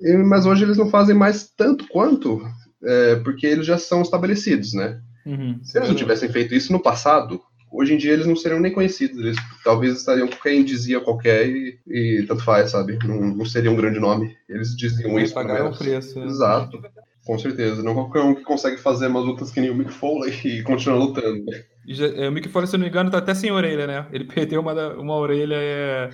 [0.00, 2.40] E, mas hoje eles não fazem mais tanto quanto,
[2.82, 5.00] é, porque eles já são estabelecidos, né?
[5.26, 5.58] Uhum.
[5.62, 7.40] Se eles não tivessem feito isso no passado,
[7.70, 9.18] hoje em dia eles não seriam nem conhecidos.
[9.18, 12.98] Eles talvez estariam com quem dizia qualquer e, e tanto faz, sabe?
[13.04, 14.36] Não, não, seria um grande nome.
[14.48, 15.34] Eles diziam isso.
[15.34, 16.18] Pagar o preço.
[16.18, 16.26] Né?
[16.26, 16.80] Exato.
[17.24, 17.82] Com certeza.
[17.82, 20.98] Não qualquer um que consegue fazer umas lutas que nem o Mick Foley e continuar
[20.98, 21.44] lutando.
[21.86, 24.06] Já, é, o Mick Foley, se eu não me engano, tá até sem orelha, né?
[24.12, 26.10] Ele perdeu uma, uma orelha é,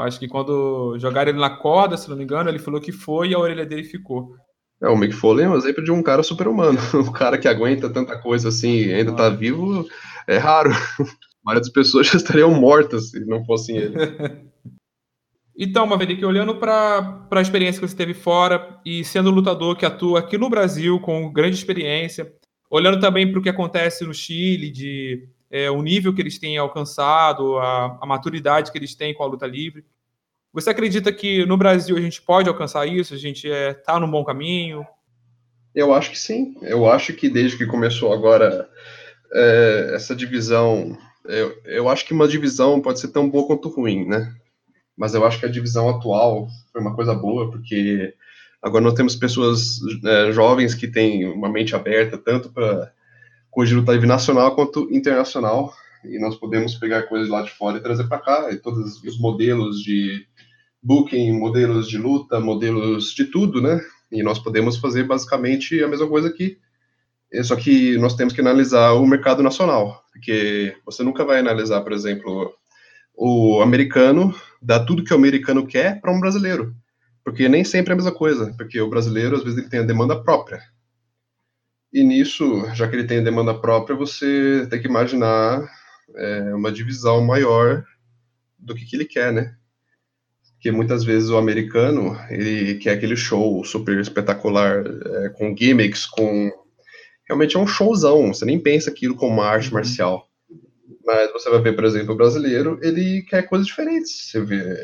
[0.00, 3.28] acho que quando jogaram ele na corda, se não me engano, ele falou que foi
[3.28, 4.34] e a orelha dele ficou.
[4.80, 6.78] É, o Mick Foley é um exemplo de um cara super-humano.
[6.94, 9.86] Um cara que aguenta tanta coisa assim e ainda tá vivo
[10.26, 10.70] é raro.
[11.44, 13.96] Várias pessoas já estariam mortas se não fossem ele.
[15.60, 20.20] Então, Maverick, olhando para a experiência que você teve fora e sendo lutador que atua
[20.20, 22.32] aqui no Brasil com grande experiência,
[22.70, 26.58] olhando também para o que acontece no Chile, de é, o nível que eles têm
[26.58, 29.84] alcançado, a, a maturidade que eles têm com a luta livre,
[30.52, 33.14] você acredita que no Brasil a gente pode alcançar isso?
[33.14, 34.86] A gente está é, tá num bom caminho?
[35.74, 36.56] Eu acho que sim.
[36.62, 38.68] Eu acho que desde que começou agora
[39.32, 40.96] é, essa divisão,
[41.26, 44.34] eu, eu acho que uma divisão pode ser tão boa quanto ruim, né?
[44.96, 48.14] Mas eu acho que a divisão atual foi uma coisa boa, porque
[48.60, 52.92] agora nós temos pessoas é, jovens que têm uma mente aberta, tanto para
[53.64, 55.72] de luta livre nacional quanto internacional,
[56.04, 59.18] e nós podemos pegar coisas lá de fora e trazer para cá, e todos os
[59.18, 60.26] modelos de
[60.82, 63.80] booking, modelos de luta, modelos de tudo, né?
[64.12, 66.58] E nós podemos fazer basicamente a mesma coisa aqui.
[67.42, 71.92] Só que nós temos que analisar o mercado nacional, porque você nunca vai analisar, por
[71.92, 72.54] exemplo,
[73.14, 76.74] o americano, dar tudo que o americano quer para um brasileiro.
[77.22, 79.84] Porque nem sempre é a mesma coisa, porque o brasileiro, às vezes, ele tem a
[79.84, 80.62] demanda própria.
[81.92, 85.66] E nisso, já que ele tem demanda própria, você tem que imaginar
[86.14, 87.84] é, uma divisão maior
[88.58, 89.56] do que, que ele quer, né?
[90.60, 96.50] que muitas vezes o americano ele quer aquele show super espetacular é, com gimmicks, com
[97.26, 98.32] realmente é um showzão.
[98.32, 99.74] Você nem pensa aquilo como arte uhum.
[99.74, 100.28] marcial.
[101.04, 104.30] Mas você vai ver, por exemplo, o brasileiro, ele quer coisas diferentes.
[104.30, 104.76] Você vê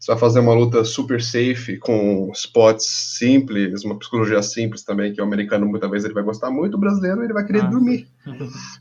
[0.00, 2.86] você vai fazer uma luta super safe, com spots
[3.18, 6.80] simples, uma psicologia simples também, que o americano muitas vezes ele vai gostar muito, o
[6.80, 7.66] brasileiro ele vai querer ah.
[7.66, 8.08] dormir.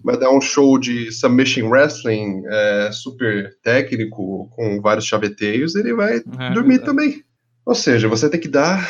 [0.02, 6.24] Vai dar um show de submission wrestling é, super técnico, com vários chaveteios, ele vai
[6.40, 6.86] é, dormir é.
[6.86, 7.22] também.
[7.66, 8.90] Ou seja, você tem que dar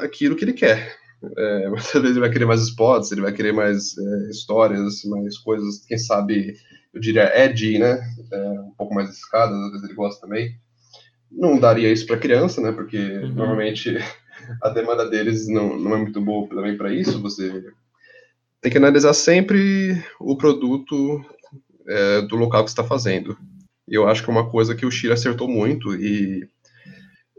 [0.00, 0.96] aquilo que ele quer.
[1.36, 5.36] É, muitas vezes ele vai querer mais spots, ele vai querer mais é, histórias, mais
[5.36, 6.54] coisas, quem sabe,
[6.94, 8.00] eu diria edgy, né?
[8.32, 10.56] É, um pouco mais escadas, às vezes ele gosta também
[11.30, 12.72] não daria isso para criança, né?
[12.72, 13.32] Porque uhum.
[13.32, 13.96] normalmente
[14.62, 17.20] a demanda deles não, não é muito boa também para isso.
[17.22, 17.64] Você
[18.60, 21.24] tem que analisar sempre o produto
[21.86, 23.36] é, do local que está fazendo.
[23.86, 26.46] Eu acho que é uma coisa que o Chile acertou muito e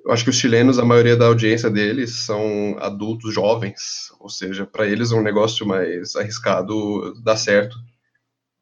[0.06, 4.66] eu acho que os chilenos, a maioria da audiência deles são adultos jovens, ou seja,
[4.66, 7.78] para eles é um negócio mais arriscado dar certo,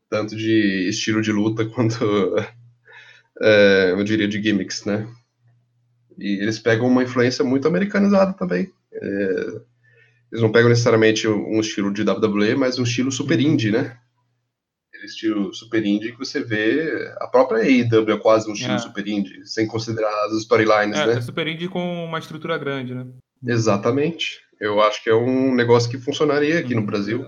[0.09, 2.35] tanto de estilo de luta quanto
[3.41, 5.07] é, eu diria de gimmicks, né?
[6.17, 8.71] E eles pegam uma influência muito americanizada também.
[8.91, 9.61] É,
[10.31, 13.97] eles não pegam necessariamente um estilo de WWE, mas um estilo super indie, né?
[14.89, 17.13] Aquele estilo super indie que você vê.
[17.19, 18.79] A própria AEW é quase um estilo é.
[18.79, 21.13] super indie, sem considerar as storylines, é, né?
[21.13, 23.05] É super indie com uma estrutura grande, né?
[23.45, 24.41] Exatamente.
[24.59, 26.87] Eu acho que é um negócio que funcionaria aqui no uhum.
[26.87, 27.25] Brasil.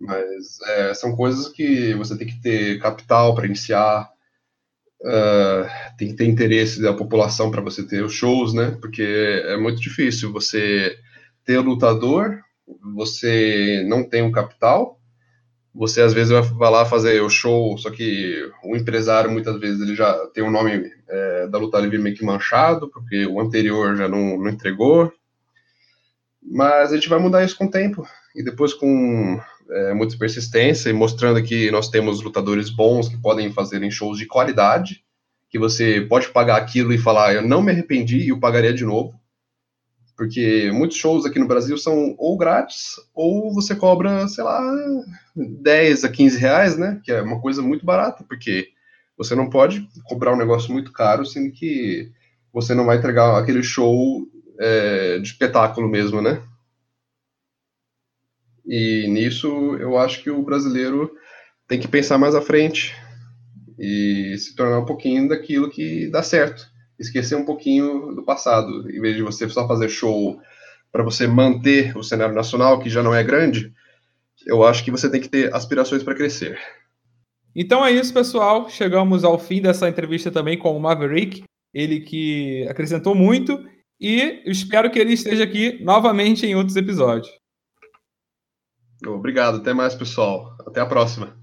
[0.00, 4.10] Mas é, são coisas que você tem que ter capital para iniciar,
[5.04, 5.66] Uh,
[5.98, 8.76] tem que ter interesse da população para você ter os shows, né?
[8.80, 10.96] Porque é muito difícil você
[11.44, 12.40] ter lutador,
[12.94, 15.00] você não tem um capital,
[15.74, 19.96] você às vezes vai lá fazer o show, só que o empresário muitas vezes ele
[19.96, 24.06] já tem o nome é, da luta livre meio que manchado, porque o anterior já
[24.06, 25.12] não, não entregou.
[26.42, 28.06] Mas a gente vai mudar isso com o tempo.
[28.34, 29.40] E depois com
[29.70, 34.18] é, muita persistência e mostrando que nós temos lutadores bons que podem fazer em shows
[34.18, 35.04] de qualidade,
[35.48, 38.84] que você pode pagar aquilo e falar, eu não me arrependi e eu pagaria de
[38.84, 39.20] novo.
[40.16, 44.60] Porque muitos shows aqui no Brasil são ou grátis, ou você cobra, sei lá,
[45.34, 47.00] 10 a 15 reais, né?
[47.02, 48.68] Que é uma coisa muito barata, porque
[49.16, 52.10] você não pode cobrar um negócio muito caro, sendo que
[52.52, 54.26] você não vai entregar aquele show
[54.60, 56.42] é, de espetáculo mesmo, né?
[58.66, 61.10] E nisso eu acho que o brasileiro
[61.66, 62.94] tem que pensar mais à frente
[63.78, 66.70] e se tornar um pouquinho daquilo que dá certo.
[66.98, 68.88] Esquecer um pouquinho do passado.
[68.90, 70.40] Em vez de você só fazer show
[70.92, 73.72] para você manter o cenário nacional, que já não é grande,
[74.46, 76.58] eu acho que você tem que ter aspirações para crescer.
[77.54, 78.68] Então é isso, pessoal.
[78.68, 83.58] Chegamos ao fim dessa entrevista também com o Maverick, ele que acrescentou muito
[84.00, 87.41] e espero que ele esteja aqui novamente em outros episódios.
[89.06, 90.56] Obrigado, até mais, pessoal.
[90.66, 91.41] Até a próxima.